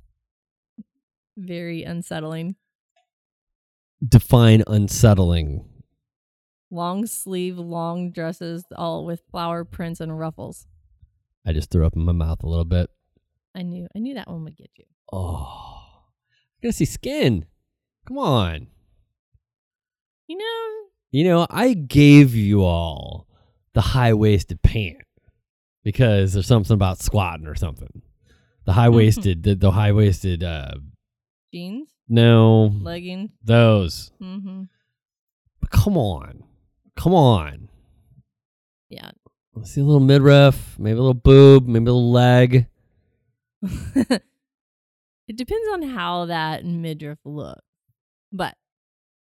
very 1.36 1.82
unsettling. 1.82 2.56
Define 4.06 4.62
unsettling. 4.66 5.66
Long 6.70 7.06
sleeve, 7.06 7.58
long 7.58 8.12
dresses, 8.12 8.64
all 8.76 9.04
with 9.04 9.22
flower 9.30 9.64
prints 9.64 10.00
and 10.00 10.18
ruffles. 10.18 10.66
I 11.44 11.52
just 11.52 11.70
threw 11.70 11.84
up 11.84 11.96
in 11.96 12.02
my 12.04 12.12
mouth 12.12 12.42
a 12.42 12.48
little 12.48 12.64
bit. 12.64 12.90
I 13.54 13.62
knew 13.62 13.88
I 13.94 13.98
knew 13.98 14.14
that 14.14 14.28
one 14.28 14.44
would 14.44 14.56
get 14.56 14.70
you. 14.76 14.84
Oh. 15.12 15.66
I'm 16.62 16.62
gonna 16.62 16.72
see 16.72 16.84
skin. 16.84 17.46
Come 18.06 18.18
on. 18.18 18.68
You 20.26 20.36
know, 20.36 20.89
You 21.10 21.24
know, 21.24 21.46
I 21.50 21.74
gave 21.74 22.34
you 22.34 22.62
all 22.62 23.26
the 23.74 23.80
high 23.80 24.14
waisted 24.14 24.62
pant 24.62 24.98
because 25.82 26.32
there's 26.32 26.46
something 26.46 26.74
about 26.74 27.00
squatting 27.00 27.46
or 27.46 27.54
something. 27.56 28.02
The 28.64 28.72
high 28.72 28.90
waisted, 28.90 29.42
the, 29.42 29.54
the 29.54 29.72
high 29.72 29.92
waisted, 29.92 30.44
uh, 30.44 30.74
jeans, 31.52 31.88
no, 32.08 32.72
leggings. 32.80 33.30
those. 33.42 34.12
Mm-hmm. 34.22 34.64
But 35.60 35.70
come 35.70 35.96
on. 35.96 36.44
Come 36.96 37.14
on. 37.14 37.68
Yeah. 38.88 39.10
Let's 39.54 39.72
see 39.72 39.80
a 39.80 39.84
little 39.84 40.00
midriff, 40.00 40.78
maybe 40.78 40.98
a 40.98 41.00
little 41.00 41.14
boob, 41.14 41.66
maybe 41.66 41.90
a 41.90 41.92
little 41.92 42.12
leg. 42.12 42.66
it 43.62 44.22
depends 45.36 45.68
on 45.72 45.82
how 45.82 46.26
that 46.26 46.64
midriff 46.64 47.18
looks. 47.24 47.62
But 48.32 48.54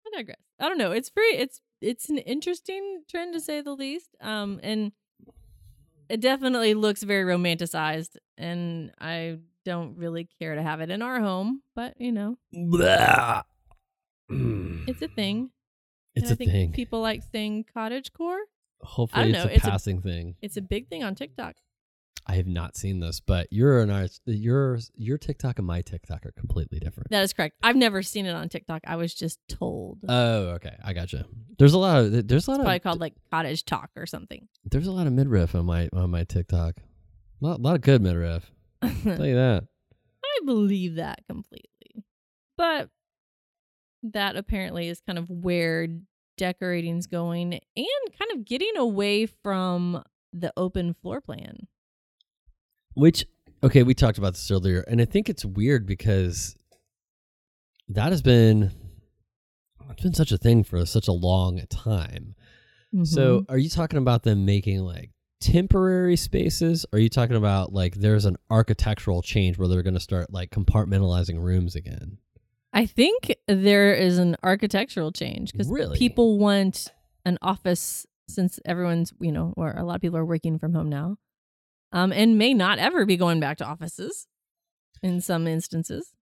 I 0.06 0.18
digress. 0.18 0.40
I 0.60 0.68
don't 0.68 0.78
know. 0.78 0.92
It's 0.92 1.10
very 1.10 1.36
it's 1.38 1.62
it's 1.82 2.10
an 2.10 2.18
interesting 2.20 3.04
trend 3.10 3.34
to 3.34 3.40
say 3.40 3.62
the 3.62 3.74
least. 3.74 4.16
Um 4.22 4.60
and 4.64 4.92
it 6.10 6.22
definitely 6.22 6.74
looks 6.74 7.04
very 7.04 7.24
romanticized 7.24 8.18
and 8.38 8.92
I 9.00 9.38
don't 9.66 9.98
really 9.98 10.28
care 10.40 10.56
to 10.56 10.62
have 10.64 10.82
it 10.82 10.90
in 10.90 11.02
our 11.02 11.20
home, 11.20 11.62
but 11.76 11.94
you 12.00 12.12
know, 12.12 12.38
Blah. 12.52 13.44
it's 14.30 15.02
a 15.02 15.08
thing. 15.08 15.52
It's 16.16 16.30
And 16.30 16.34
I 16.34 16.36
think 16.36 16.52
thing. 16.52 16.72
People 16.72 17.02
like 17.02 17.22
saying 17.32 17.66
cottage 17.74 18.12
core. 18.14 18.40
Hopefully, 18.82 19.26
I 19.26 19.28
it's 19.28 19.38
don't 19.38 19.46
know, 19.46 19.52
a 19.52 19.56
it's 19.56 19.68
a- 19.68 19.70
passing 19.70 20.02
thing. 20.02 20.36
It's 20.42 20.58
a 20.58 20.62
big 20.62 20.88
thing 20.90 21.04
on 21.04 21.14
TikTok. 21.16 21.56
I 22.30 22.36
have 22.36 22.46
not 22.46 22.78
seen 22.78 23.00
this, 23.00 23.20
but 23.20 23.52
your 23.52 23.82
and 23.82 24.08
your 24.28 24.78
your 24.96 25.18
TikTok 25.18 25.58
and 25.58 25.66
my 25.66 25.82
TikTok 25.82 26.28
are 26.28 26.32
completely 26.32 26.80
different. 26.80 27.10
That 27.10 27.24
is 27.24 27.34
correct. 27.34 27.56
I've 27.64 27.76
never 27.76 28.04
seen 28.04 28.28
it 28.28 28.36
on 28.36 28.50
TikTok. 28.50 28.84
I 28.86 28.98
was 28.98 29.16
just 29.16 29.40
told. 29.50 29.98
Oh, 30.08 30.50
okay, 30.50 30.76
I 30.84 30.94
gotcha. 30.94 31.26
There's 31.58 31.74
a 31.74 31.80
lot 31.80 32.04
of 32.04 32.28
there's 32.28 32.48
a 32.48 32.52
lot 32.52 32.56
it's 32.58 32.60
of 32.60 32.66
probably 32.66 32.80
called 32.82 33.00
like 33.00 33.16
cottage 33.32 33.66
talk 33.66 33.90
or 33.96 34.06
something. 34.06 34.48
there's 34.66 34.86
a 34.86 34.92
lot 34.92 35.08
of 35.08 35.14
midriff 35.14 35.56
on 35.56 35.66
my 35.66 35.90
on 35.92 36.12
my 36.12 36.24
TikTok. 36.24 36.76
A 37.42 37.46
lot, 37.46 37.62
lot 37.62 37.74
of 37.74 37.82
good 37.82 38.04
midriff. 38.04 38.52
I'll 38.84 38.92
tell 38.92 39.26
you 39.26 39.36
that. 39.36 39.64
I 40.24 40.46
believe 40.46 40.96
that 40.96 41.24
completely. 41.28 42.06
But 42.58 42.90
that 44.04 44.36
apparently 44.36 44.88
is 44.88 45.02
kind 45.02 45.18
of 45.18 45.32
where 45.32 45.88
decorating's 46.38 47.08
going 47.08 47.54
and 47.54 48.20
kind 48.20 48.32
of 48.36 48.46
getting 48.46 48.78
away 48.78 49.26
from 49.26 50.04
the 50.32 50.54
open 50.56 50.94
floor 50.94 51.22
plan. 51.22 51.68
Which 52.96 53.26
okay, 53.64 53.84
we 53.84 53.94
talked 53.94 54.18
about 54.18 54.34
this 54.34 54.50
earlier, 54.52 54.82
and 54.82 55.02
I 55.02 55.06
think 55.06 55.30
it's 55.30 55.46
weird 55.46 55.86
because 55.86 56.56
that 57.90 58.12
has 58.12 58.22
been 58.22 58.72
it's 59.92 60.04
been 60.04 60.14
such 60.14 60.32
a 60.32 60.38
thing 60.38 60.64
for 60.64 60.86
such 60.86 61.08
a 61.08 61.14
long 61.14 61.62
time. 61.70 62.36
So, 63.04 63.42
mm-hmm. 63.42 63.52
are 63.52 63.58
you 63.58 63.70
talking 63.70 64.00
about 64.00 64.24
them 64.24 64.46
making 64.46 64.80
like 64.80 65.12
temporary 65.42 66.16
spaces? 66.16 66.86
Or 66.92 66.98
are 66.98 67.00
you 67.00 67.10
talking 67.10 67.36
about 67.36 67.72
like 67.72 67.96
there's 67.96 68.26
an 68.26 68.38
architectural 68.50 69.22
change 69.22 69.58
where 69.58 69.68
they're 69.68 69.84
going 69.84 69.94
to 69.94 70.00
start 70.00 70.34
like 70.34 70.50
compartmentalizing 70.50 71.40
rooms 71.40 71.76
again? 71.76 72.18
I 72.74 72.86
think 72.86 73.36
there 73.48 73.94
is 73.94 74.18
an 74.18 74.38
architectural 74.44 75.12
change 75.12 75.52
because 75.52 75.68
Really? 75.68 75.98
people 75.98 76.40
want 76.40 76.92
an 77.26 77.38
office 77.42 78.08
since 78.28 78.60
everyone's, 78.66 79.14
you 79.20 79.32
know, 79.32 79.54
or 79.56 79.74
a 79.74 79.84
lot 79.84 79.96
of 79.96 80.02
people 80.02 80.18
are 80.18 80.26
working 80.26 80.58
from 80.58 80.74
home 80.74 80.90
now 80.90 81.18
um, 81.92 82.12
and 82.12 82.38
may 82.38 82.54
not 82.54 82.80
ever 82.80 83.06
be 83.06 83.18
going 83.18 83.40
back 83.40 83.58
to 83.58 83.66
offices 83.66 84.28
in 85.02 85.22
some 85.22 85.48
instances. 85.48 86.14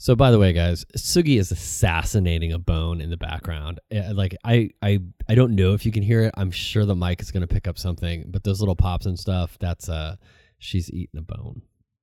So, 0.00 0.14
by 0.14 0.30
the 0.30 0.38
way, 0.38 0.52
guys, 0.52 0.84
Sugi 0.96 1.40
is 1.40 1.50
assassinating 1.50 2.52
a 2.52 2.58
bone 2.58 3.00
in 3.00 3.10
the 3.10 3.16
background. 3.16 3.80
Uh, 3.92 4.14
Like, 4.14 4.36
I, 4.44 4.70
I, 4.80 5.00
I 5.28 5.34
don't 5.34 5.56
know 5.56 5.74
if 5.74 5.84
you 5.84 5.90
can 5.90 6.04
hear 6.04 6.22
it. 6.22 6.34
I'm 6.36 6.52
sure 6.52 6.84
the 6.84 6.94
mic 6.94 7.20
is 7.20 7.32
going 7.32 7.40
to 7.40 7.52
pick 7.52 7.66
up 7.66 7.78
something, 7.78 8.26
but 8.28 8.44
those 8.44 8.60
little 8.60 8.76
pops 8.76 9.06
and 9.06 9.18
stuff, 9.18 9.58
that's 9.58 9.88
uh, 9.88 10.14
she's 10.58 10.88
eating 10.90 11.18
a 11.18 11.22
bone. 11.22 11.62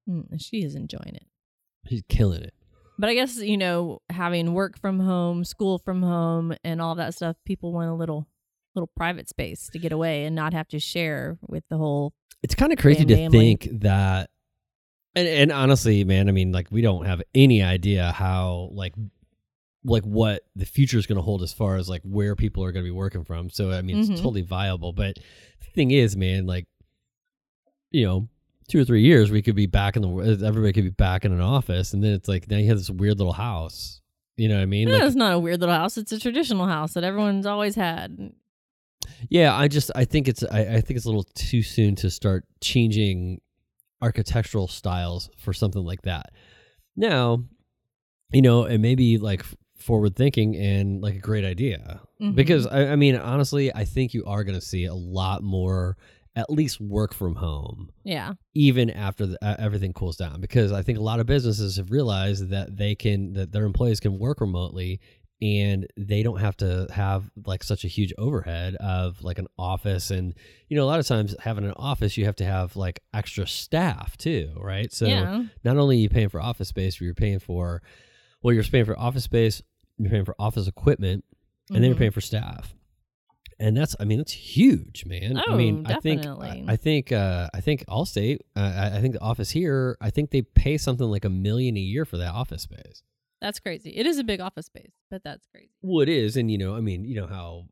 Mm, 0.10 0.26
she 0.40 0.58
is 0.64 0.76
enjoying 0.76 1.16
it. 1.16 1.26
She's 1.88 2.04
killing 2.10 2.42
it. 2.42 2.54
But 3.00 3.10
I 3.10 3.14
guess, 3.14 3.38
you 3.38 3.58
know, 3.58 4.02
having 4.10 4.54
work 4.54 4.78
from 4.78 5.00
home, 5.00 5.46
school 5.46 5.80
from 5.80 6.02
home, 6.02 6.54
and 6.66 6.82
all 6.82 6.96
that 6.96 7.14
stuff, 7.14 7.38
people 7.46 7.72
want 7.72 7.90
a 7.90 7.94
little 7.94 8.28
little 8.76 8.90
private 8.96 9.28
space 9.30 9.70
to 9.72 9.80
get 9.80 9.92
away 9.92 10.26
and 10.26 10.36
not 10.36 10.54
have 10.54 10.68
to 10.70 10.80
share 10.80 11.38
with 11.48 11.64
the 11.70 11.78
whole 11.78 12.14
It's 12.44 12.56
kind 12.56 12.72
of 12.74 12.78
crazy 12.80 13.06
to 13.06 13.16
family. 13.16 13.38
think 13.58 13.82
that, 13.82 14.30
and, 15.16 15.28
and 15.28 15.52
honestly, 15.52 16.04
man, 16.04 16.28
I 16.30 16.32
mean, 16.32 16.52
like 16.52 16.68
we 16.72 16.82
don't 16.82 17.06
have 17.06 17.22
any 17.34 17.64
idea 17.64 18.12
how 18.12 18.70
like 18.74 18.94
like 19.88 20.04
what 20.04 20.42
the 20.56 20.66
future 20.66 20.98
is 20.98 21.06
going 21.06 21.18
to 21.18 21.22
hold 21.22 21.44
as 21.44 21.54
far 21.54 21.76
as 21.76 21.88
like 21.88 22.02
where 22.04 22.36
people 22.36 22.64
are 22.64 22.72
going 22.72 22.84
to 22.84 22.88
be 22.88 22.96
working 22.96 23.24
from. 23.24 23.50
So 23.52 23.72
I 23.72 23.82
mean, 23.84 23.98
Mhm. 23.98 24.12
it's 24.12 24.20
totally 24.20 24.42
viable. 24.42 24.94
But 24.94 25.16
the 25.60 25.66
thing 25.76 25.92
is, 25.92 26.18
man, 26.18 26.46
like 26.48 26.66
you 27.92 28.06
know, 28.06 28.28
two 28.68 28.82
or 28.82 28.84
three 28.86 29.02
years 29.04 29.30
we 29.32 29.42
could 29.42 29.56
be 29.56 29.68
back 29.68 29.96
in 29.96 30.02
the 30.02 30.46
everybody 30.46 30.74
could 30.74 30.84
be 30.86 30.90
back 30.90 31.24
in 31.24 31.32
an 31.32 31.40
office, 31.42 31.94
and 31.94 32.04
then 32.04 32.14
it's 32.14 32.28
like 32.28 32.50
now 32.50 32.58
you 32.58 32.68
have 32.68 32.78
this 32.78 32.90
weird 32.90 33.18
little 33.20 33.34
house. 33.34 34.02
You 34.38 34.50
know 34.50 34.56
what 34.56 34.64
I 34.64 34.66
mean? 34.66 34.90
No, 34.90 34.96
Like, 34.96 35.04
it's 35.04 35.16
not 35.16 35.34
a 35.34 35.40
weird 35.40 35.62
little 35.62 35.76
house. 35.76 35.98
It's 35.98 36.12
a 36.12 36.20
traditional 36.20 36.66
house 36.68 36.94
that 36.96 37.06
everyone's 37.06 37.46
always 37.46 37.76
had. 37.76 38.34
Yeah, 39.30 39.56
I 39.56 39.68
just 39.68 39.92
I 39.96 40.06
think 40.06 40.28
it's 40.28 40.44
I, 40.44 40.60
I 40.76 40.82
think 40.82 40.98
it's 40.98 41.06
a 41.06 41.10
little 41.10 41.28
too 41.36 41.62
soon 41.64 41.96
to 41.98 42.10
start 42.10 42.46
changing 42.62 43.42
architectural 44.02 44.68
styles 44.68 45.30
for 45.38 45.54
something 45.54 45.84
like 45.84 46.02
that. 46.04 46.32
Now, 46.96 47.44
you 48.32 48.42
know, 48.42 48.66
it 48.66 48.78
may 48.80 48.96
be 48.96 49.18
like 49.18 49.44
forward 49.78 50.16
thinking 50.16 50.56
and 50.56 51.02
like 51.02 51.16
a 51.16 51.20
great 51.20 51.44
idea 51.46 52.02
Mhm. 52.22 52.34
because 52.36 52.66
I, 52.66 52.88
I 52.94 52.96
mean 52.96 53.18
honestly 53.18 53.76
i 53.76 53.84
think 53.84 54.14
you 54.14 54.24
are 54.26 54.44
going 54.46 54.58
to 54.58 54.66
see 54.66 54.86
a 54.86 54.94
lot 54.94 55.44
more 55.44 55.98
at 56.36 56.50
least 56.50 56.80
work 56.80 57.14
from 57.14 57.36
home 57.36 57.92
yeah, 58.04 58.34
even 58.56 58.90
after 58.90 59.26
the, 59.28 59.38
uh, 59.46 59.58
everything 59.60 59.92
cools 59.94 60.16
down 60.16 60.40
because 60.42 60.72
i 60.72 60.82
think 60.82 60.98
a 60.98 61.02
lot 61.02 61.20
of 61.20 61.26
businesses 61.28 61.76
have 61.76 61.92
realized 61.92 62.50
that 62.50 62.78
they 62.78 62.96
can 62.96 63.34
that 63.34 63.52
their 63.52 63.66
employees 63.66 64.00
can 64.00 64.18
work 64.18 64.40
remotely 64.42 65.02
and 65.46 65.88
they 65.98 66.24
don't 66.24 66.40
have 66.40 66.58
to 66.58 66.88
have 66.94 67.30
like 67.46 67.64
such 67.64 67.84
a 67.84 67.88
huge 67.88 68.14
overhead 68.18 68.76
of 68.78 69.22
like 69.24 69.38
an 69.40 69.48
office 69.58 70.10
and 70.12 70.34
you 70.70 70.76
know 70.76 70.84
a 70.84 70.90
lot 70.92 71.00
of 71.00 71.06
times 71.08 71.36
having 71.40 71.64
an 71.66 71.74
office 71.78 72.18
you 72.18 72.26
have 72.26 72.36
to 72.36 72.46
have 72.46 72.76
like 72.76 73.02
extra 73.14 73.46
staff 73.46 74.18
too 74.18 74.52
right 74.58 74.92
so 74.92 75.06
yeah, 75.08 75.44
not 75.64 75.78
only 75.78 75.98
are 75.98 76.00
you 76.00 76.10
paying 76.10 76.30
for 76.30 76.42
office 76.42 76.70
space, 76.70 76.96
but 76.98 77.06
you're 77.06 77.14
paying 77.14 77.40
for 77.40 77.82
well, 78.42 78.54
you're 78.54 78.64
paying 78.64 78.86
for 78.86 78.98
office 79.00 79.24
space, 79.24 79.62
you're 79.98 80.12
paying 80.12 80.26
for 80.26 80.36
office 80.40 80.68
equipment, 80.68 81.24
and 81.70 81.78
then 81.78 81.86
you're 81.90 81.96
Mhm. 81.96 82.00
paying 82.00 82.12
for 82.12 82.22
staff. 82.22 82.76
And 83.58 83.76
that's, 83.78 83.96
I 84.00 84.04
mean, 84.04 84.18
that's 84.18 84.34
huge, 84.34 85.06
man. 85.06 85.42
I 85.48 85.56
mean, 85.56 85.86
Oh, 85.88 85.92
I 85.92 85.96
think. 86.02 86.26
I 86.68 86.76
think, 86.76 87.12
uh, 87.14 87.50
I 87.54 87.62
think 87.62 87.86
Allstate, 87.88 88.40
uh, 88.56 88.92
I 88.94 89.00
think 89.00 89.14
the 89.14 89.22
office 89.22 89.52
here, 89.52 89.98
I 90.02 90.10
think 90.10 90.32
they 90.32 90.42
pay 90.42 90.78
something 90.78 91.08
like 91.08 91.24
a 91.26 91.30
million 91.30 91.78
a 91.78 91.80
year 91.80 92.04
for 92.06 92.18
that 92.18 92.34
office 92.34 92.64
space. 92.64 93.02
That's 93.46 93.60
crazy. 93.60 93.92
It 93.92 94.08
is 94.08 94.18
a 94.18 94.24
big 94.24 94.42
office 94.42 94.66
space, 94.66 94.92
but 95.12 95.24
that's 95.24 95.46
crazy. 95.54 95.70
Well, 95.84 96.02
it 96.02 96.10
is, 96.10 96.36
and 96.36 96.50
you 96.50 96.58
know, 96.58 96.76
I 96.76 96.82
mean, 96.82 97.06
you 97.06 97.16
know 97.16 97.28
how 97.28 97.66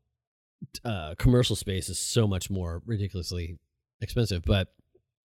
uh, 0.85 1.15
commercial 1.17 1.55
space 1.55 1.89
is 1.89 1.97
so 1.97 2.27
much 2.27 2.51
more 2.51 2.83
ridiculously 2.85 3.57
expensive, 3.99 4.43
but 4.45 4.67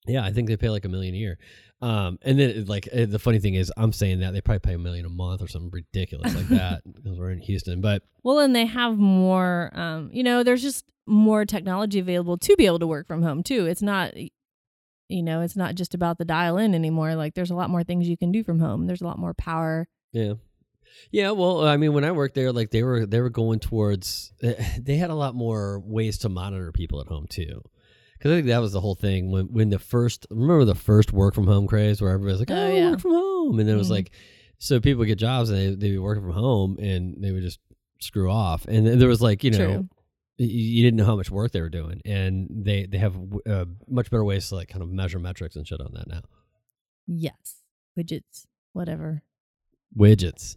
yeah, 0.07 0.23
I 0.23 0.35
think 0.35 0.49
they 0.49 0.59
pay 0.59 0.69
like 0.69 0.85
a 0.85 0.91
million 0.91 1.15
a 1.15 1.19
year. 1.19 1.39
Um, 1.81 2.19
and 2.21 2.39
then 2.39 2.67
like 2.67 2.87
the 2.93 3.19
funny 3.19 3.39
thing 3.39 3.55
is, 3.55 3.73
I'm 3.79 3.95
saying 3.95 4.21
that 4.21 4.35
they 4.35 4.43
probably 4.43 4.59
pay 4.59 4.75
a 4.75 4.79
million 4.79 5.07
a 5.07 5.09
month 5.09 5.41
or 5.41 5.49
something 5.49 5.71
ridiculous 5.71 6.35
like 6.35 6.49
that 6.49 6.83
because 6.95 7.19
we're 7.19 7.31
in 7.31 7.41
Houston. 7.41 7.81
But 7.81 8.03
Well, 8.23 8.39
and 8.39 8.55
they 8.55 8.67
have 8.67 8.99
more. 8.99 9.71
Um, 9.73 10.11
you 10.13 10.23
know, 10.23 10.43
there's 10.43 10.63
just 10.63 10.85
more 11.07 11.47
technology 11.47 11.99
available 11.99 12.37
to 12.37 12.57
be 12.57 12.67
able 12.67 12.81
to 12.81 12.87
work 12.87 13.07
from 13.07 13.23
home 13.23 13.43
too. 13.43 13.65
It's 13.65 13.83
not, 13.83 14.13
you 15.09 15.23
know, 15.23 15.41
it's 15.41 15.57
not 15.57 15.77
just 15.77 15.95
about 15.95 16.19
the 16.19 16.27
dial 16.27 16.59
in 16.59 16.75
anymore. 16.75 17.15
Like, 17.15 17.33
there's 17.33 17.51
a 17.51 17.55
lot 17.55 17.71
more 17.71 17.85
things 17.85 18.07
you 18.07 18.19
can 18.19 18.33
do 18.33 18.45
from 18.45 18.59
home. 18.59 18.87
There's 18.87 19.01
a 19.01 19.07
lot 19.07 19.19
more 19.19 19.33
power. 19.33 19.89
Yeah, 20.13 20.35
yeah. 21.11 21.31
Well, 21.33 21.65
I 21.67 21.77
mean, 21.77 21.93
when 21.93 22.05
I 22.05 22.13
worked 22.13 22.35
there, 22.35 22.53
like 22.53 22.71
they 22.71 22.83
were 22.83 23.07
they 23.07 23.21
were 23.21 23.31
going 23.31 23.61
towards 23.61 24.33
eh, 24.43 24.55
they 24.81 24.97
had 24.97 25.11
a 25.11 25.15
lot 25.15 25.35
more 25.35 25.81
ways 25.81 26.19
to 26.19 26.29
monitor 26.29 26.73
people 26.73 27.01
at 27.01 27.07
home 27.09 27.27
too. 27.29 27.63
Because 28.19 28.33
I 28.33 28.35
think 28.37 28.47
that 28.47 28.61
was 28.63 28.73
the 28.73 28.81
whole 28.81 28.95
thing 28.95 29.31
when 29.31 29.53
when 29.53 29.69
the 29.71 29.79
first 29.79 30.27
remember 30.31 30.65
the 30.65 30.75
first 30.75 31.13
work 31.13 31.35
from 31.35 31.47
home 31.47 31.67
craze 31.67 32.01
where 32.01 32.11
everybody's 32.13 32.39
like, 32.41 32.51
Oh, 32.51 32.55
oh, 32.57 32.75
yeah. 32.75 32.91
work 32.93 33.01
from 33.01 33.13
home, 33.13 33.59
and 33.59 33.69
then 33.69 33.75
it 33.75 33.79
was 33.79 33.89
Mhm. 33.89 33.99
like, 33.99 34.11
so 34.59 34.81
people 34.81 35.05
get 35.05 35.19
jobs 35.19 35.51
and 35.51 35.59
they 35.59 35.67
they'd 35.69 35.91
be 35.93 35.99
working 35.99 36.23
from 36.25 36.33
home 36.33 36.79
and 36.81 37.23
they 37.23 37.31
would 37.31 37.43
just 37.43 37.61
screw 38.01 38.31
off, 38.31 38.65
and 38.67 38.87
then 38.87 38.99
there 38.99 39.09
was 39.09 39.21
like 39.21 39.45
you 39.45 39.51
know 39.51 39.57
True. 39.59 39.89
you 40.39 40.83
didn't 40.83 40.97
know 40.97 41.05
how 41.05 41.17
much 41.17 41.31
work 41.31 41.53
they 41.53 41.61
were 41.61 41.69
doing, 41.69 42.01
and 42.07 42.49
they 42.51 42.87
they 42.87 42.99
have 42.99 43.17
uh, 43.47 43.67
much 43.87 44.11
better 44.11 44.25
ways 44.25 44.49
to 44.49 44.55
like 44.55 44.69
kind 44.69 44.83
of 44.83 44.89
measure 44.89 45.19
metrics 45.19 45.57
and 45.57 45.67
shit 45.69 45.81
on 45.81 45.93
that 45.93 46.07
now. 46.09 46.23
Yes, 47.07 47.57
widgets, 47.99 48.47
whatever. 48.73 49.23
Widgets, 49.95 50.57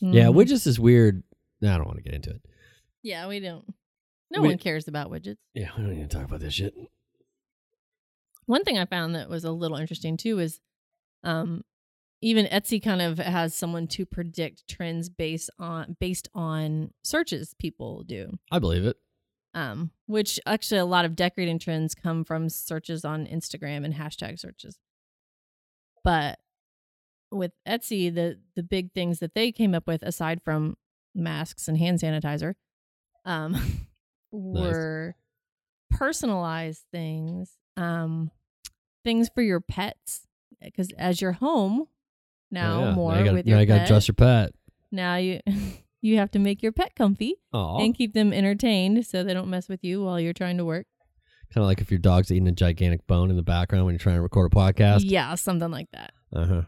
yeah, 0.00 0.24
Mhm. 0.26 0.34
widgets 0.34 0.66
is 0.66 0.80
weird. 0.80 1.22
Nah, 1.60 1.74
I 1.74 1.76
don't 1.78 1.86
want 1.86 1.98
to 1.98 2.02
get 2.02 2.14
into 2.14 2.30
it. 2.30 2.42
Yeah, 3.02 3.28
we 3.28 3.38
don't. 3.40 3.64
No 4.30 4.42
We- 4.42 4.48
one 4.48 4.58
cares 4.58 4.88
about 4.88 5.10
widgets. 5.10 5.36
Yeah, 5.54 5.70
we 5.76 5.82
don't 5.84 5.94
need 5.96 6.10
to 6.10 6.16
talk 6.16 6.26
about 6.26 6.40
this 6.40 6.54
shit. 6.54 6.74
One 8.46 8.64
thing 8.64 8.78
I 8.78 8.84
found 8.84 9.14
that 9.14 9.28
was 9.30 9.44
a 9.44 9.52
little 9.52 9.76
interesting 9.76 10.16
too 10.16 10.38
is 10.38 10.60
um 11.22 11.64
even 12.20 12.46
Etsy 12.46 12.82
kind 12.82 13.02
of 13.02 13.18
has 13.18 13.54
someone 13.54 13.86
to 13.88 14.06
predict 14.06 14.66
trends 14.68 15.08
based 15.08 15.50
on 15.58 15.96
based 16.00 16.28
on 16.34 16.92
searches 17.02 17.54
people 17.58 18.02
do. 18.04 18.38
I 18.50 18.58
believe 18.58 18.84
it. 18.84 18.96
Um 19.54 19.90
which 20.06 20.38
actually 20.46 20.78
a 20.80 20.84
lot 20.84 21.04
of 21.04 21.16
decorating 21.16 21.58
trends 21.58 21.94
come 21.94 22.24
from 22.24 22.48
searches 22.48 23.04
on 23.04 23.26
Instagram 23.26 23.84
and 23.84 23.94
hashtag 23.94 24.38
searches. 24.38 24.78
But 26.02 26.38
with 27.34 27.52
Etsy 27.68 28.14
the 28.14 28.38
the 28.56 28.62
big 28.62 28.92
things 28.92 29.18
that 29.18 29.34
they 29.34 29.50
came 29.52 29.74
up 29.74 29.86
with 29.86 30.02
aside 30.02 30.40
from 30.44 30.76
masks 31.14 31.68
and 31.68 31.76
hand 31.78 32.00
sanitizer 32.00 32.54
um 33.24 33.54
were 34.32 35.14
personalized 35.90 36.84
things 36.92 37.52
um 37.76 38.30
things 39.04 39.28
for 39.34 39.42
your 39.42 39.60
pets 39.60 40.26
because 40.62 40.90
as 40.98 41.20
your 41.20 41.32
home 41.32 41.86
now 42.50 42.80
Oh, 42.80 42.84
yeah. 42.86 42.94
more 42.94 43.12
now 43.12 43.18
you 43.18 43.24
gotta, 43.24 43.34
with 43.36 43.46
now 43.46 43.50
your 43.52 43.60
you 43.60 43.66
gotta 43.66 43.80
pet, 43.80 43.88
dress 43.88 44.08
your 44.08 44.14
pet. 44.14 44.52
now 44.90 45.16
you 45.16 45.40
you 46.02 46.18
have 46.18 46.30
to 46.32 46.38
make 46.38 46.62
your 46.62 46.72
pet 46.72 46.94
comfy 46.94 47.34
Oh, 47.52 47.78
and 47.82 47.94
keep 47.94 48.12
them 48.14 48.32
entertained 48.32 49.06
so 49.06 49.22
they 49.24 49.34
don't 49.34 49.48
mess 49.48 49.68
with 49.68 49.82
you 49.84 50.02
while 50.02 50.18
you're 50.20 50.32
trying 50.32 50.56
to 50.58 50.64
work 50.64 50.86
kind 51.52 51.62
of 51.62 51.68
like 51.68 51.80
if 51.80 51.90
your 51.90 51.98
dog's 51.98 52.32
eating 52.32 52.48
a 52.48 52.52
gigantic 52.52 53.06
bone 53.06 53.30
in 53.30 53.36
the 53.36 53.42
background 53.42 53.84
when 53.84 53.94
you're 53.94 53.98
trying 54.00 54.16
to 54.16 54.22
record 54.22 54.52
a 54.52 54.56
podcast. 54.56 55.02
yeah 55.04 55.34
something 55.36 55.70
like 55.70 55.88
that 55.92 56.12
Uh 56.32 56.46
huh. 56.46 56.62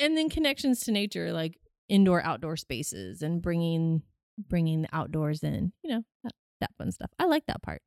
And 0.00 0.16
then 0.16 0.28
connections 0.28 0.80
to 0.80 0.92
nature 0.92 1.32
like 1.32 1.58
indoor 1.88 2.22
outdoor 2.24 2.56
spaces 2.56 3.22
and 3.22 3.42
bringing 3.42 4.02
bringing 4.48 4.82
the 4.82 4.88
outdoors 4.92 5.42
in 5.42 5.72
you 5.82 5.90
know 5.90 6.02
that, 6.24 6.32
that 6.60 6.70
fun 6.78 6.90
stuff 6.92 7.10
i 7.18 7.24
like 7.24 7.44
that 7.46 7.62
part 7.62 7.82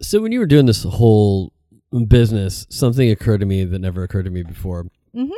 So 0.00 0.20
when 0.22 0.32
you 0.32 0.38
were 0.38 0.46
doing 0.46 0.66
this 0.66 0.84
whole 0.84 1.52
business, 2.06 2.66
something 2.70 3.10
occurred 3.10 3.40
to 3.40 3.46
me 3.46 3.64
that 3.64 3.78
never 3.80 4.02
occurred 4.02 4.26
to 4.26 4.30
me 4.30 4.42
before. 4.42 4.86
Mhm. 5.14 5.30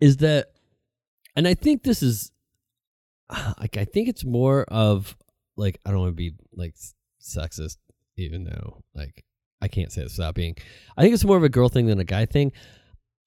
Is 0.00 0.16
that, 0.18 0.52
and 1.36 1.46
I 1.46 1.54
think 1.54 1.82
this 1.82 2.02
is, 2.02 2.32
like, 3.60 3.76
I 3.76 3.84
think 3.84 4.08
it's 4.08 4.24
more 4.24 4.64
of 4.68 5.16
like 5.56 5.78
I 5.84 5.90
don't 5.90 6.00
want 6.00 6.10
to 6.12 6.16
be 6.16 6.34
like 6.54 6.74
sexist, 7.20 7.76
even 8.16 8.44
though 8.44 8.82
like 8.94 9.24
I 9.60 9.68
can't 9.68 9.92
say 9.92 10.02
this 10.02 10.16
without 10.18 10.34
being. 10.34 10.56
I 10.96 11.02
think 11.02 11.14
it's 11.14 11.24
more 11.24 11.36
of 11.36 11.44
a 11.44 11.48
girl 11.48 11.68
thing 11.68 11.86
than 11.86 11.98
a 12.00 12.04
guy 12.04 12.26
thing. 12.26 12.52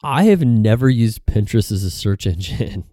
I 0.03 0.25
have 0.25 0.43
never 0.43 0.89
used 0.89 1.25
Pinterest 1.25 1.71
as 1.71 1.83
a 1.83 1.91
search 1.91 2.25
engine. 2.25 2.85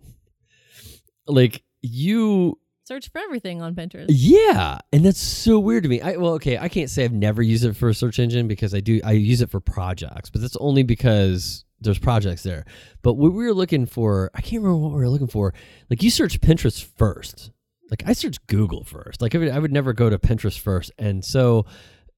like 1.26 1.62
you 1.82 2.58
search 2.84 3.10
for 3.10 3.18
everything 3.18 3.62
on 3.62 3.74
pinterest 3.74 4.06
yeah, 4.08 4.78
and 4.92 5.04
that's 5.04 5.20
so 5.20 5.58
weird 5.58 5.82
to 5.82 5.88
me. 5.88 6.00
I 6.00 6.16
well, 6.16 6.34
okay, 6.34 6.58
I 6.58 6.68
can't 6.68 6.90
say 6.90 7.04
I've 7.04 7.12
never 7.12 7.42
used 7.42 7.64
it 7.64 7.74
for 7.74 7.88
a 7.88 7.94
search 7.94 8.18
engine 8.18 8.48
because 8.48 8.74
I 8.74 8.80
do. 8.80 9.00
I 9.04 9.12
use 9.12 9.40
it 9.40 9.50
for 9.50 9.60
projects, 9.60 10.30
but 10.30 10.40
that's 10.40 10.56
only 10.56 10.82
because 10.82 11.64
there's 11.80 11.98
projects 11.98 12.42
there. 12.42 12.64
But 13.02 13.14
what 13.14 13.32
we 13.32 13.44
were 13.44 13.54
looking 13.54 13.86
for, 13.86 14.30
I 14.34 14.40
can't 14.40 14.62
remember 14.62 14.82
what 14.82 14.92
we 14.92 15.00
were 15.00 15.08
looking 15.08 15.26
for. 15.26 15.52
Like 15.90 16.02
you 16.02 16.10
search 16.10 16.40
Pinterest 16.40 16.84
first. 16.96 17.50
Like 17.90 18.02
I 18.06 18.12
search 18.14 18.44
Google 18.46 18.84
first. 18.84 19.20
Like 19.20 19.34
I 19.34 19.38
would, 19.38 19.48
I 19.50 19.58
would 19.58 19.72
never 19.72 19.92
go 19.92 20.10
to 20.10 20.18
Pinterest 20.18 20.58
first. 20.58 20.90
And 20.98 21.24
so 21.24 21.66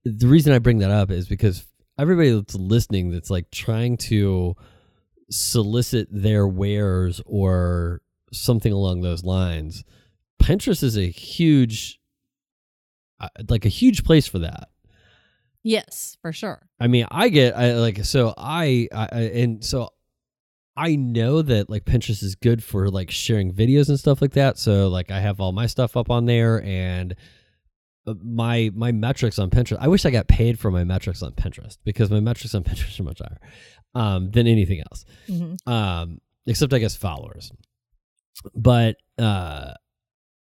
the 0.05 0.27
reason 0.27 0.53
I 0.53 0.59
bring 0.59 0.79
that 0.79 0.90
up 0.90 1.11
is 1.11 1.29
because 1.29 1.66
everybody 1.98 2.31
that's 2.31 2.55
listening, 2.55 3.11
that's 3.11 3.31
like 3.31 3.51
trying 3.51 3.96
to 3.98 4.55
solicit 5.30 6.08
their 6.10 6.46
wares 6.46 7.20
or 7.26 8.00
something 8.32 8.72
along 8.72 9.00
those 9.00 9.24
lines. 9.24 9.84
Pinterest 10.42 10.82
is 10.82 10.96
a 10.96 11.08
huge, 11.08 12.00
uh, 13.20 13.28
like 13.48 13.64
a 13.64 13.70
huge 13.70 14.04
place 14.04 14.26
for 14.26 14.38
that. 14.40 14.68
yes 15.62 16.16
for 16.22 16.32
sure 16.32 16.68
I 16.80 16.86
mean, 16.86 17.06
I 17.10 17.28
get 17.28 17.56
I 17.56 17.74
like 17.74 18.04
so 18.04 18.32
I, 18.38 18.88
I 18.92 19.06
and 19.06 19.64
so 19.64 19.90
I 20.76 20.94
know 20.94 21.42
that 21.42 21.68
like 21.68 21.84
Pinterest 21.84 22.22
is 22.22 22.36
good 22.36 22.62
for 22.62 22.88
like 22.88 23.10
sharing 23.10 23.52
videos 23.52 23.88
and 23.88 23.98
stuff 23.98 24.22
like 24.22 24.34
that. 24.34 24.58
So 24.58 24.86
like 24.88 25.10
I 25.10 25.18
have 25.18 25.40
all 25.40 25.50
my 25.50 25.66
stuff 25.66 25.96
up 25.96 26.08
on 26.08 26.26
there 26.26 26.62
and 26.62 27.16
my 28.22 28.70
my 28.74 28.92
metrics 28.92 29.38
on 29.38 29.50
Pinterest. 29.50 29.78
I 29.80 29.88
wish 29.88 30.04
I 30.04 30.10
got 30.10 30.28
paid 30.28 30.58
for 30.58 30.70
my 30.70 30.84
metrics 30.84 31.22
on 31.22 31.32
Pinterest 31.32 31.78
because 31.84 32.10
my 32.10 32.20
metrics 32.20 32.54
on 32.54 32.62
Pinterest 32.64 32.98
are 33.00 33.04
much 33.04 33.20
higher 33.20 33.38
um, 33.94 34.30
than 34.30 34.46
anything 34.46 34.80
else 34.80 35.04
hmm 35.26 35.54
um, 35.66 36.18
except 36.46 36.72
I 36.72 36.78
guess 36.78 36.96
followers. 36.96 37.52
But 38.54 38.96
uh, 39.18 39.72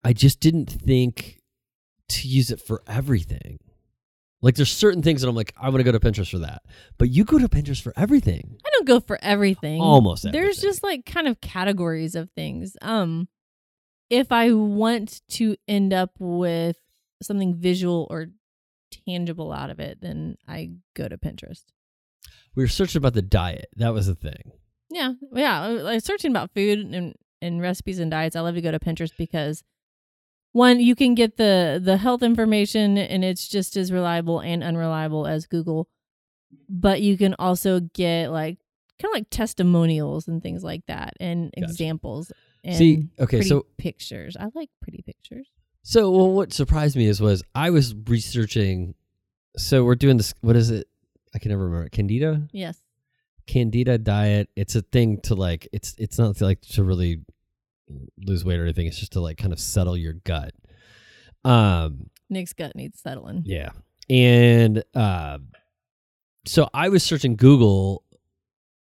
I 0.03 0.13
just 0.13 0.39
didn't 0.39 0.69
think 0.69 1.39
to 2.09 2.27
use 2.27 2.51
it 2.51 2.61
for 2.61 2.81
everything. 2.87 3.57
Like 4.41 4.55
there's 4.55 4.71
certain 4.71 5.01
things 5.01 5.21
that 5.21 5.27
I'm 5.27 5.35
like, 5.35 5.53
I 5.59 5.69
want 5.69 5.77
to 5.79 5.83
go 5.83 5.91
to 5.91 5.99
Pinterest 5.99 6.29
for 6.31 6.39
that. 6.39 6.61
But 6.97 7.09
you 7.09 7.25
go 7.25 7.39
to 7.39 7.49
Pinterest 7.49 7.81
for 7.81 7.93
everything. 7.97 8.57
i 8.65 8.69
don't 8.71 8.87
go 8.87 8.99
for 9.01 9.19
everything 9.21 9.81
Almost 9.81 10.25
there's 10.31 10.59
just 10.59 10.83
like 10.83 11.05
kind 11.05 11.27
of 11.27 11.41
categories 11.41 12.15
of 12.15 12.29
things 12.31 12.77
um 12.81 13.27
if 14.09 14.31
i 14.31 14.51
want 14.53 15.21
to 15.31 15.57
end 15.67 15.91
up 15.93 16.11
with 16.19 16.77
something 17.21 17.55
visual 17.55 18.07
or 18.09 18.27
tangible 19.05 19.51
out 19.51 19.69
of 19.69 19.79
it 19.79 19.99
then 20.01 20.35
i 20.47 20.69
go 20.95 21.07
to 21.07 21.17
pinterest 21.17 21.65
we 22.55 22.63
were 22.63 22.67
searching 22.67 22.99
about 22.99 23.13
the 23.13 23.21
diet. 23.21 23.69
That 23.75 23.93
was 23.93 24.07
the 24.07 24.15
thing. 24.15 24.51
Yeah, 24.89 25.13
yeah. 25.33 25.67
Like 25.67 26.01
searching 26.03 26.31
about 26.31 26.51
food 26.53 26.79
and 26.79 27.15
and 27.41 27.61
recipes 27.61 27.99
and 27.99 28.11
diets, 28.11 28.35
I 28.35 28.41
love 28.41 28.55
to 28.55 28.61
go 28.61 28.71
to 28.71 28.79
Pinterest 28.79 29.15
because 29.17 29.63
one, 30.51 30.79
you 30.79 30.95
can 30.95 31.15
get 31.15 31.37
the 31.37 31.79
the 31.81 31.97
health 31.97 32.23
information 32.23 32.97
and 32.97 33.23
it's 33.23 33.47
just 33.47 33.77
as 33.77 33.91
reliable 33.91 34.39
and 34.39 34.63
unreliable 34.63 35.27
as 35.27 35.45
Google. 35.45 35.87
But 36.67 37.01
you 37.01 37.17
can 37.17 37.35
also 37.37 37.79
get 37.79 38.31
like 38.31 38.57
kind 39.01 39.11
of 39.13 39.15
like 39.15 39.29
testimonials 39.29 40.27
and 40.27 40.41
things 40.41 40.63
like 40.63 40.85
that 40.87 41.13
and 41.19 41.51
Gotcha. 41.55 41.71
examples 41.71 42.31
and 42.63 42.75
See, 42.75 43.07
okay, 43.19 43.37
pretty 43.37 43.49
so 43.49 43.67
pictures. 43.77 44.35
I 44.37 44.49
like 44.55 44.69
pretty 44.81 45.03
pictures. 45.05 45.49
So 45.83 46.11
well, 46.11 46.31
what 46.31 46.53
surprised 46.53 46.95
me 46.95 47.05
is 47.05 47.21
was 47.21 47.43
I 47.55 47.69
was 47.69 47.95
researching. 48.07 48.95
So 49.57 49.83
we're 49.83 49.95
doing 49.95 50.17
this. 50.17 50.33
What 50.41 50.55
is 50.55 50.69
it? 50.69 50.87
I 51.33 51.39
can 51.39 51.49
never 51.49 51.65
remember. 51.65 51.89
Candida. 51.89 52.47
Yes. 52.51 52.77
Candida 53.47 53.97
diet. 53.97 54.49
It's 54.55 54.75
a 54.75 54.81
thing 54.81 55.21
to 55.21 55.35
like. 55.35 55.67
It's 55.71 55.95
it's 55.97 56.17
not 56.17 56.35
to 56.37 56.45
like 56.45 56.61
to 56.61 56.83
really 56.83 57.21
lose 58.17 58.45
weight 58.45 58.59
or 58.59 58.63
anything. 58.63 58.87
It's 58.87 58.99
just 58.99 59.13
to 59.13 59.19
like 59.21 59.37
kind 59.37 59.53
of 59.53 59.59
settle 59.59 59.97
your 59.97 60.13
gut. 60.13 60.53
Um. 61.43 62.09
Nick's 62.29 62.53
gut 62.53 62.75
needs 62.75 62.99
settling. 63.01 63.43
Yeah. 63.45 63.71
And 64.09 64.83
uh, 64.93 65.39
so 66.45 66.69
I 66.73 66.89
was 66.89 67.03
searching 67.03 67.35
Google 67.35 68.03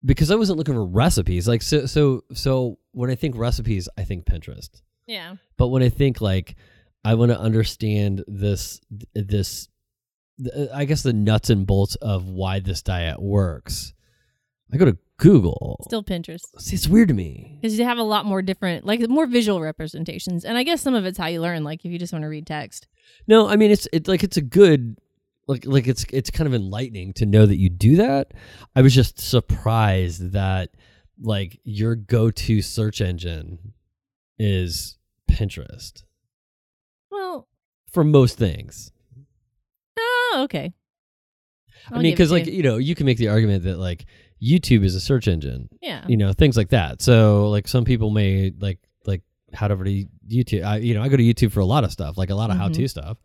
because 0.05 0.31
I 0.31 0.37
wasn't 0.37 0.59
looking 0.59 0.75
for 0.75 0.85
recipes. 0.85 1.49
Like 1.49 1.63
so 1.63 1.87
so 1.87 2.25
so 2.33 2.79
when 2.93 3.11
I 3.11 3.15
think 3.15 3.37
recipes, 3.37 3.89
I 3.97 4.05
think 4.05 4.25
Pinterest. 4.25 4.83
Yeah. 5.07 5.37
But 5.57 5.69
when 5.69 5.83
I 5.83 5.89
think 5.89 6.21
like 6.21 6.57
I 7.05 7.15
want 7.15 7.31
to 7.33 7.39
understand 7.39 8.25
this 8.27 8.81
this 9.15 9.69
I 10.75 10.85
guess 10.85 11.03
the 11.03 11.13
nuts 11.13 11.51
and 11.51 11.67
bolts 11.67 11.97
of 11.97 12.27
why 12.27 12.61
this 12.61 12.83
diet 12.83 13.21
works. 13.21 13.93
I 14.73 14.77
go 14.77 14.85
to 14.85 14.99
Google. 15.19 15.81
Still 15.83 16.05
Pinterest. 16.05 16.43
See, 16.59 16.77
it's 16.77 16.87
weird 16.87 17.09
to 17.09 17.15
me. 17.15 17.59
Because 17.61 17.79
you 17.79 17.85
have 17.85 17.99
a 17.99 18.03
lot 18.03 18.27
more 18.27 18.43
different, 18.43 18.85
like 18.85 19.01
more 19.09 19.27
visual 19.27 19.61
representations. 19.61 20.45
And 20.45 20.57
I 20.57 20.63
guess 20.63 20.83
some 20.83 20.95
of 20.95 21.07
it's 21.07 21.19
how 21.19 21.27
you 21.27 21.41
learn, 21.41 21.65
like 21.65 21.85
if 21.85 21.91
you 21.91 21.99
just 21.99 22.13
want 22.13 22.23
to 22.23 22.29
read 22.29 22.47
text. 22.47 22.87
No, 23.27 23.49
I 23.49 23.57
mean 23.57 23.71
it's 23.71 23.89
it's 23.93 24.09
like 24.09 24.23
it's 24.23 24.37
a 24.37 24.43
good 24.43 24.99
like 25.47 25.65
like 25.67 25.89
it's 25.89 26.05
it's 26.13 26.31
kind 26.31 26.47
of 26.47 26.55
enlightening 26.55 27.15
to 27.15 27.27
know 27.27 27.47
that 27.47 27.57
you 27.57 27.69
do 27.69 27.97
that. 27.97 28.33
I 28.77 28.83
was 28.83 28.95
just 28.95 29.19
surprised 29.19 30.33
that 30.33 30.71
like 31.21 31.59
your 31.65 31.97
go-to 31.97 32.63
search 32.63 33.01
engine 33.01 33.73
is 34.39 34.99
Pinterest 35.29 36.05
Well, 37.19 37.49
for 37.93 38.05
most 38.05 38.39
things. 38.39 38.93
oh, 39.99 40.41
okay. 40.45 40.73
I 41.91 41.95
I'll 41.97 42.03
mean, 42.03 42.13
because 42.13 42.31
like 42.31 42.47
you. 42.47 42.53
you 42.53 42.63
know, 42.63 42.77
you 42.77 42.95
can 42.95 43.07
make 43.07 43.19
the 43.19 43.29
argument 43.29 43.65
that 43.65 43.79
like 43.79 44.07
YouTube 44.43 44.85
is 44.85 44.95
a 44.95 45.01
search 45.01 45.27
engine, 45.27 45.69
yeah. 45.81 46.05
you 46.07 46.17
know, 46.17 46.33
things 46.33 46.57
like 46.57 46.69
that. 46.71 47.03
So 47.03 47.49
like 47.49 47.67
some 47.67 47.85
people 47.85 48.11
may 48.11 48.53
like 48.61 48.79
like 49.07 49.23
head 49.53 49.73
over 49.73 49.85
to 49.85 50.05
YouTube. 50.29 50.65
I 50.65 50.77
you 50.79 50.95
know 50.95 51.03
I 51.03 51.09
go 51.09 51.17
to 51.17 51.23
YouTube 51.23 51.53
for 51.53 51.61
a 51.61 51.65
lot 51.65 51.85
of 51.85 51.91
stuff, 51.93 52.17
like 52.19 52.31
a 52.31 52.35
lot 52.35 52.51
of 52.51 52.57
Mhm. 52.57 52.61
how 52.61 52.69
to 52.69 52.89
stuff. 52.89 53.19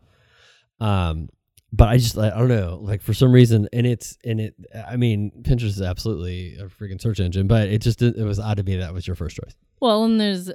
Um, 0.80 1.28
but 1.72 1.88
I 1.88 1.98
just 1.98 2.16
I 2.16 2.30
don't 2.30 2.48
know, 2.48 2.78
like 2.80 3.02
for 3.02 3.12
some 3.14 3.32
reason, 3.32 3.68
and 3.72 3.86
it's 3.86 4.16
and 4.24 4.40
it. 4.40 4.54
I 4.88 4.96
mean, 4.96 5.30
Pinterest 5.42 5.64
is 5.64 5.82
absolutely 5.82 6.56
a 6.56 6.64
freaking 6.66 7.00
search 7.00 7.20
engine, 7.20 7.46
but 7.48 7.68
it 7.68 7.80
just 7.82 8.00
it 8.00 8.16
was 8.24 8.38
odd 8.38 8.56
to 8.58 8.62
me 8.62 8.76
that 8.76 8.94
was 8.94 9.06
your 9.06 9.16
first 9.16 9.36
choice. 9.36 9.54
Well, 9.80 10.04
and 10.04 10.20
there's 10.20 10.50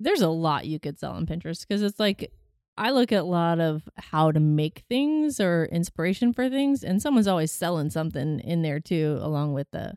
there's 0.00 0.20
a 0.22 0.28
lot 0.28 0.66
you 0.66 0.78
could 0.78 0.98
sell 0.98 1.12
on 1.12 1.26
Pinterest 1.26 1.66
because 1.66 1.82
it's 1.82 1.98
like 2.00 2.32
I 2.78 2.90
look 2.90 3.10
at 3.12 3.22
a 3.22 3.24
lot 3.24 3.58
of 3.60 3.88
how 3.96 4.30
to 4.32 4.40
make 4.40 4.84
things 4.88 5.40
or 5.40 5.64
inspiration 5.72 6.32
for 6.34 6.48
things, 6.50 6.84
and 6.84 7.00
someone's 7.00 7.26
always 7.28 7.50
selling 7.50 7.88
something 7.90 8.40
in 8.40 8.62
there 8.62 8.80
too, 8.80 9.18
along 9.22 9.54
with 9.54 9.70
the 9.70 9.94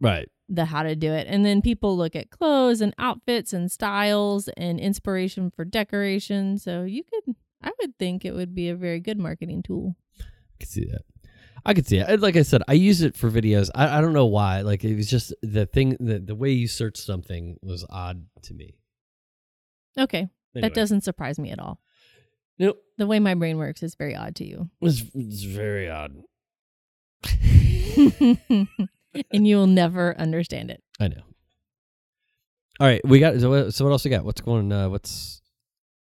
Right. 0.00 0.28
the 0.48 0.64
how 0.66 0.82
to 0.82 0.94
do 0.96 1.12
it. 1.12 1.26
And 1.28 1.44
then 1.44 1.60
people 1.62 1.96
look 1.96 2.14
at 2.16 2.30
clothes 2.30 2.80
and 2.80 2.94
outfits 2.98 3.52
and 3.52 3.70
styles 3.70 4.48
and 4.56 4.78
inspiration 4.80 5.50
for 5.50 5.64
decoration. 5.64 6.58
So 6.58 6.84
you 6.84 7.02
could, 7.04 7.34
I 7.62 7.72
would 7.80 7.98
think 7.98 8.24
it 8.24 8.32
would 8.34 8.54
be 8.54 8.68
a 8.68 8.76
very 8.76 9.00
good 9.00 9.18
marketing 9.18 9.62
tool. 9.62 9.96
I 10.20 10.24
could 10.60 10.68
see 10.68 10.84
that. 10.86 11.02
I 11.64 11.74
could 11.74 11.86
see 11.86 11.98
it. 11.98 12.20
Like 12.20 12.36
I 12.36 12.42
said, 12.42 12.62
I 12.68 12.74
use 12.74 13.02
it 13.02 13.16
for 13.16 13.30
videos. 13.30 13.70
I, 13.74 13.98
I 13.98 14.00
don't 14.00 14.12
know 14.12 14.26
why. 14.26 14.60
Like 14.60 14.84
it 14.84 14.94
was 14.96 15.08
just 15.10 15.34
the 15.42 15.66
thing 15.66 15.96
the 15.98 16.18
the 16.20 16.34
way 16.34 16.50
you 16.52 16.68
search 16.68 16.96
something 16.96 17.58
was 17.62 17.84
odd 17.90 18.24
to 18.42 18.54
me. 18.54 18.74
Okay, 19.98 20.28
Anyway. 20.54 20.68
that 20.68 20.74
doesn't 20.74 21.02
surprise 21.02 21.38
me 21.38 21.50
at 21.50 21.58
all. 21.58 21.80
Nope. 22.58 22.82
The 22.98 23.06
way 23.06 23.18
my 23.18 23.34
brain 23.34 23.58
works 23.58 23.82
is 23.82 23.94
very 23.94 24.14
odd 24.16 24.34
to 24.36 24.44
you. 24.44 24.70
It's, 24.80 25.02
it's 25.14 25.42
very 25.42 25.90
odd. 25.90 26.16
and 29.30 29.46
you 29.46 29.56
will 29.56 29.66
never 29.66 30.16
understand 30.18 30.70
it. 30.70 30.82
I 31.00 31.08
know. 31.08 31.22
All 32.78 32.86
right, 32.86 33.00
we 33.04 33.18
got. 33.20 33.40
So 33.40 33.50
what, 33.50 33.74
so 33.74 33.84
what 33.84 33.90
else 33.92 34.04
we 34.04 34.10
got? 34.10 34.24
What's 34.24 34.40
going? 34.42 34.70
Uh, 34.70 34.88
what's 34.90 35.40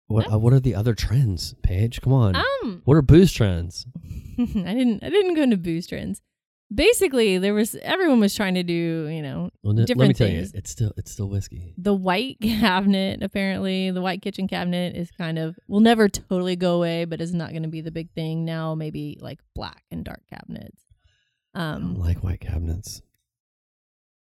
what? 0.06 0.32
Uh, 0.32 0.38
what 0.38 0.52
are 0.54 0.60
the 0.60 0.74
other 0.74 0.94
trends, 0.94 1.54
Paige? 1.62 2.00
Come 2.00 2.12
on. 2.14 2.36
Um, 2.36 2.80
what 2.84 2.96
are 2.96 3.02
booze 3.02 3.32
trends? 3.32 3.86
I 4.38 4.44
didn't. 4.74 5.04
I 5.04 5.10
didn't 5.10 5.34
go 5.34 5.42
into 5.42 5.58
booze 5.58 5.86
trends. 5.86 6.22
Basically, 6.72 7.38
there 7.38 7.54
was 7.54 7.76
everyone 7.82 8.20
was 8.20 8.34
trying 8.34 8.54
to 8.54 8.62
do. 8.62 9.08
You 9.08 9.22
know, 9.22 9.50
Well, 9.62 9.72
n- 9.72 9.76
let 9.76 9.82
me 9.82 9.84
Different 9.86 10.16
tell 10.16 10.26
things. 10.26 10.52
you, 10.52 10.58
it's 10.58 10.70
still 10.70 10.92
it's 10.96 11.10
still 11.10 11.28
whiskey. 11.28 11.74
the 11.78 11.94
white 11.94 12.38
cabinet. 12.42 13.22
Apparently, 13.22 13.90
the 13.90 14.00
white 14.00 14.22
kitchen 14.22 14.48
cabinet 14.48 14.96
is 14.96 15.10
kind 15.10 15.38
of 15.38 15.56
will 15.68 15.80
never 15.80 16.08
totally 16.08 16.56
go 16.56 16.76
away, 16.76 17.04
but 17.04 17.20
is 17.20 17.34
not 17.34 17.50
going 17.50 17.62
to 17.62 17.68
be 17.68 17.80
the 17.80 17.90
big 17.92 18.10
thing 18.12 18.44
now. 18.44 18.74
Maybe 18.74 19.18
like 19.20 19.40
black 19.54 19.82
and 19.90 20.04
dark 20.04 20.22
cabinets, 20.28 20.82
um, 21.54 21.96
like 21.96 22.24
white 22.24 22.40
cabinets. 22.40 23.02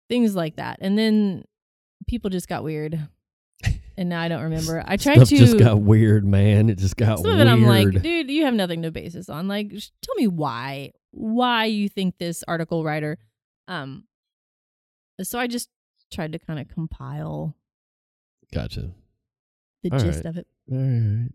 things 0.08 0.34
like 0.34 0.56
that. 0.56 0.78
And 0.80 0.96
then 0.98 1.44
people 2.06 2.30
just 2.30 2.48
got 2.48 2.62
weird, 2.62 2.98
and 3.96 4.08
now 4.08 4.20
I 4.20 4.28
don't 4.28 4.42
remember. 4.44 4.84
I 4.86 4.96
tried 4.96 5.16
Stuff 5.16 5.28
to. 5.30 5.36
just 5.38 5.58
got 5.58 5.80
weird, 5.80 6.24
man. 6.24 6.68
It 6.70 6.78
just 6.78 6.96
got 6.96 7.18
some 7.20 7.30
of 7.30 7.40
it 7.40 7.46
I'm 7.46 7.64
like, 7.64 7.90
dude, 8.02 8.30
you 8.30 8.44
have 8.44 8.54
nothing 8.54 8.82
to 8.82 8.90
base 8.90 9.14
this 9.14 9.28
on. 9.28 9.48
Like, 9.48 9.70
tell 9.70 10.14
me 10.16 10.26
why, 10.28 10.92
why 11.18 11.64
you 11.64 11.88
think 11.88 12.18
this 12.18 12.44
article 12.46 12.85
writer. 12.85 13.18
Um, 13.66 14.04
so 15.22 15.38
I 15.38 15.46
just 15.48 15.68
tried 16.12 16.33
to 16.33 16.38
kind 16.38 16.59
of 16.61 16.68
compile 16.68 17.57
gotcha. 18.52 18.92
the 19.83 19.90
All 19.92 19.98
gist 19.98 20.24
right. 20.24 20.26
of 20.26 20.37
it. 20.37 20.46
All 20.70 20.78
right. 20.78 21.31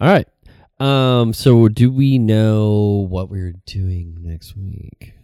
All 0.00 0.08
right. 0.08 0.28
Um. 0.78 1.32
So, 1.32 1.68
do 1.68 1.90
we 1.92 2.18
know 2.18 3.06
what 3.08 3.30
we're 3.30 3.54
doing 3.66 4.16
next 4.20 4.56
week? 4.56 5.14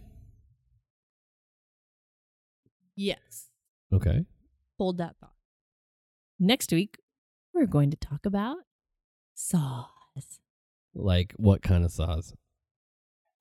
Yes, 2.95 3.47
Okay. 3.93 4.25
hold 4.77 4.97
that 4.97 5.15
thought. 5.19 5.33
Next 6.39 6.71
week, 6.71 6.97
we're 7.53 7.65
going 7.65 7.91
to 7.91 7.97
talk 7.97 8.25
about 8.25 8.57
saws. 9.35 9.85
Like 10.93 11.33
what 11.37 11.61
kind 11.61 11.85
of 11.85 11.91
sauce? 11.91 12.33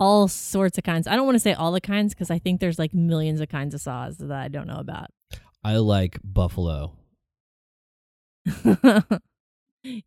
All 0.01 0.29
sorts 0.29 0.79
of 0.79 0.85
kinds. 0.85 1.07
I 1.07 1.17
don't 1.17 1.27
want 1.27 1.35
to 1.37 1.41
say 1.41 1.53
all 1.55 1.73
the 1.73 1.81
kinds 1.81 2.15
because 2.15 2.31
I 2.31 2.39
think 2.39 2.61
there's 2.61 2.79
like 2.79 2.95
millions 2.95 3.41
of 3.41 3.49
kinds 3.49 3.75
of 3.75 3.81
saws 3.81 4.19
that 4.19 4.31
I 4.31 4.49
don't 4.49 4.67
know 4.67 4.77
about. 4.79 5.09
I 5.65 5.77
like 5.77 6.19
buffalo. 6.23 6.93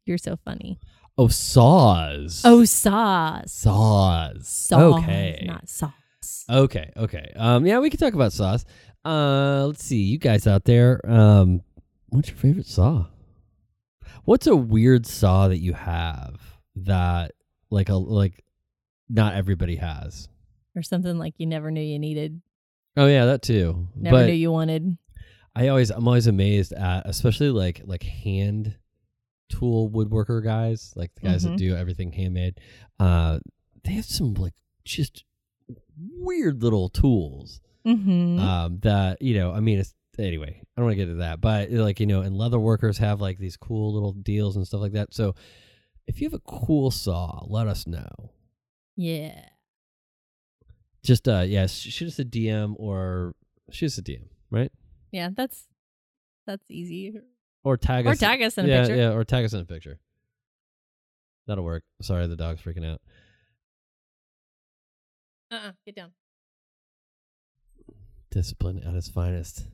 You're 0.06 0.17
so 0.17 0.38
funny. 0.45 0.80
Oh, 1.17 1.27
saws. 1.27 2.41
Oh, 2.45 2.63
saws. 2.65 3.51
saws. 3.51 4.47
Saws, 4.47 5.04
Okay. 5.04 5.43
not 5.45 5.67
sauce. 5.67 5.91
Okay. 6.49 6.91
Okay. 6.95 7.32
Um. 7.36 7.65
Yeah, 7.65 7.80
we 7.80 7.89
can 7.89 7.99
talk 7.99 8.13
about 8.13 8.32
sauce. 8.34 8.65
Uh. 9.04 9.65
Let's 9.67 9.84
see. 9.84 10.01
You 10.01 10.17
guys 10.17 10.47
out 10.47 10.63
there. 10.65 11.01
Um. 11.10 11.62
What's 12.10 12.30
your 12.30 12.38
favorite 12.38 12.67
saw? 12.67 13.06
What's 14.25 14.47
a 14.47 14.56
weird 14.56 15.06
saw 15.06 15.47
that 15.47 15.60
you 15.60 15.73
have 15.73 16.39
that 16.75 17.32
like 17.69 17.89
a 17.89 17.95
like 17.95 18.43
not 19.12 19.34
everybody 19.36 19.76
has? 19.76 20.28
or 20.74 20.82
something 20.82 21.17
like 21.17 21.34
you 21.38 21.45
never 21.45 21.69
knew 21.69 21.82
you 21.82 22.00
needed, 22.00 22.41
Oh 22.95 23.08
yeah, 23.08 23.26
that 23.26 23.41
too. 23.41 23.88
never 23.95 24.17
but 24.19 24.26
knew 24.28 24.32
you 24.34 24.52
wanted. 24.52 24.97
I 25.54 25.67
always 25.67 25.89
I'm 25.89 26.08
always 26.08 26.28
amazed 26.28 26.71
at 26.71 27.06
especially 27.06 27.50
like 27.50 27.82
like 27.86 28.04
hand 28.04 28.76
tool 29.50 29.89
woodworker 29.89 30.41
guys, 30.41 30.93
like 30.95 31.13
the 31.15 31.21
guys 31.28 31.43
Mhm. 31.45 31.50
that 31.52 31.58
do 31.58 31.76
everything 31.76 32.13
handmade. 32.13 32.60
Uh 33.00 33.39
they 33.84 33.91
have 33.93 34.06
some 34.06 34.34
like 34.36 34.54
just 34.86 35.26
weird 35.97 36.63
little 36.63 36.88
tools. 36.88 37.60
Mm-hmm. 37.86 38.39
Um 38.39 38.80
that, 38.84 39.21
you 39.21 39.34
know, 39.38 39.52
I 39.52 39.60
mean 39.60 39.80
it's 39.80 39.93
anyway, 40.17 40.58
I 40.62 40.63
don't 40.80 40.86
want 40.86 40.93
to 40.93 40.95
get 40.95 41.10
into 41.10 41.19
that, 41.21 41.41
but 41.41 41.69
like, 41.71 42.00
you 42.00 42.06
know, 42.06 42.21
and 42.21 42.38
leather 42.38 42.60
workers 42.60 42.97
have 43.00 43.19
like 43.19 43.39
these 43.39 43.58
cool 43.58 43.93
little 43.93 44.13
deals 44.13 44.56
and 44.56 44.65
stuff 44.65 44.80
like 44.82 44.93
that. 44.93 45.13
So 45.13 45.36
if 46.08 46.21
you 46.21 46.28
have 46.30 46.34
a 46.34 46.39
cool 46.39 46.91
saw, 46.91 47.43
let 47.47 47.67
us 47.67 47.86
know. 47.88 48.08
Yeah. 48.95 49.45
Just 51.04 51.27
uh 51.27 51.41
yeah, 51.47 51.65
sh- 51.67 51.89
shoot 51.91 52.08
us 52.08 52.19
a 52.19 52.25
DM 52.25 52.75
or 52.77 53.34
shoot 53.71 53.88
us 53.88 53.97
a 53.97 54.04
DM, 54.04 54.27
right? 54.51 54.71
Yeah, 55.12 55.30
that's 55.36 55.65
that's 56.45 56.69
easy. 56.69 57.13
Or 57.63 57.77
tag 57.77 58.06
Or 58.06 58.12
us 58.12 58.17
Or 58.17 58.19
tag 58.25 58.41
us 58.41 58.58
in 58.58 58.65
a 58.65 58.67
yeah, 58.67 58.82
picture. 58.82 58.95
Yeah, 58.95 59.12
or 59.13 59.23
tag 59.23 59.45
us 59.45 59.54
in 59.54 59.60
a 59.62 59.65
picture. 59.65 59.99
That'll 61.47 61.63
work. 61.63 61.84
Sorry, 62.01 62.27
the 62.27 62.36
dog's 62.36 62.62
freaking 62.62 62.86
out. 62.86 63.01
Uh-uh. 65.51 65.71
Get 65.86 65.95
down. 65.95 66.12
discipline 68.32 68.82
at 68.88 68.95
its 68.95 69.10
finest 69.10 69.65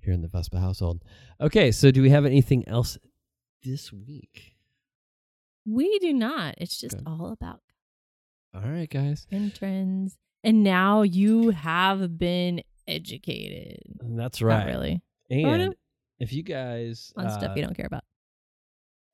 here 0.00 0.12
in 0.12 0.20
the 0.22 0.28
Vespa 0.28 0.58
household. 0.58 1.02
Okay, 1.40 1.70
so 1.70 1.90
do 1.92 2.02
we 2.02 2.10
have 2.10 2.24
anything 2.24 2.66
else 2.66 2.98
this 3.62 3.92
week? 3.92 4.56
We 5.64 5.98
do 6.00 6.12
not. 6.12 6.56
It's 6.58 6.80
just 6.80 6.96
Okay. 6.96 7.04
all 7.06 7.30
about 7.30 7.60
All 8.54 8.62
right, 8.68 8.90
guys. 8.90 9.26
and 9.30 9.54
trends. 9.54 10.16
And 10.42 10.62
now 10.64 11.02
you 11.02 11.50
have 11.50 12.18
been 12.18 12.62
educated. 12.88 13.78
That's 14.02 14.40
Not 14.40 14.46
right. 14.46 14.66
really. 14.66 15.02
And 15.30 15.74
if 16.18 16.32
you 16.32 16.42
guys 16.42 17.12
On 17.16 17.28
stuff 17.30 17.50
uh, 17.50 17.54
you 17.54 17.62
don't 17.62 17.76
care 17.76 17.86
about. 17.86 18.04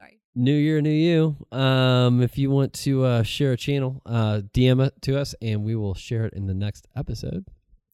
Sorry. 0.00 0.20
New 0.34 0.54
year, 0.54 0.80
new 0.80 0.90
you. 0.90 1.36
Um, 1.56 2.22
if 2.22 2.38
you 2.38 2.50
want 2.50 2.72
to 2.74 3.04
uh, 3.04 3.22
share 3.22 3.52
a 3.52 3.56
channel, 3.56 4.00
uh, 4.06 4.40
DM 4.54 4.84
it 4.86 4.94
to 5.02 5.18
us, 5.18 5.34
and 5.42 5.64
we 5.64 5.74
will 5.74 5.94
share 5.94 6.24
it 6.24 6.34
in 6.34 6.46
the 6.46 6.54
next 6.54 6.86
episode. 6.96 7.44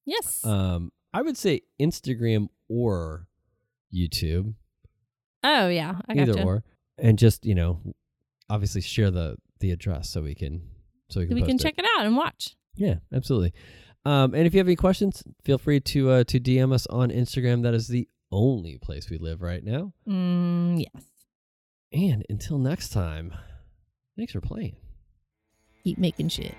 Yes. 0.05 0.45
Um, 0.45 0.93
I 1.13 1.23
would 1.23 1.37
say 1.37 1.63
Instagram 1.81 2.49
or 2.69 3.27
YouTube, 3.95 4.55
oh 5.45 5.69
yeah. 5.69 6.01
I 6.09 6.13
either 6.13 6.33
gotcha. 6.35 6.45
or, 6.47 6.65
and 6.99 7.19
just 7.19 7.45
you 7.45 7.55
know, 7.55 7.81
obviously 8.49 8.81
share 8.81 9.11
the 9.11 9.37
the 9.61 9.71
address 9.71 10.09
so 10.11 10.23
we 10.23 10.35
can 10.35 10.63
so 11.13 11.21
we 11.21 11.27
can 11.27 11.35
we 11.37 11.43
can 11.43 11.59
check 11.59 11.75
it 11.79 11.85
out 11.97 12.07
and 12.07 12.17
watch. 12.17 12.57
Yeah, 12.75 12.97
absolutely. 13.13 13.53
Um, 14.05 14.35
and 14.35 14.47
if 14.47 14.55
you 14.55 14.59
have 14.59 14.67
any 14.67 14.77
questions, 14.77 15.23
feel 15.45 15.59
free 15.59 15.81
to 15.81 16.11
uh, 16.11 16.25
to 16.25 16.41
DM 16.41 16.73
us 16.73 16.87
on 16.89 17.11
Instagram. 17.11 17.63
That 17.63 17.75
is 17.75 17.89
the 17.89 18.09
only 18.31 18.79
place 18.79 19.11
we 19.11 19.19
live 19.19 19.43
right 19.43 19.63
now. 19.63 19.93
Mm, 20.09 20.81
yes. 20.81 21.05
And 21.93 22.25
until 22.29 22.59
next 22.59 22.89
time, 22.89 23.35
thanks 24.17 24.33
for 24.33 24.41
playing. 24.41 24.77
Keep 25.85 25.99
making 25.99 26.29
shit. 26.29 26.55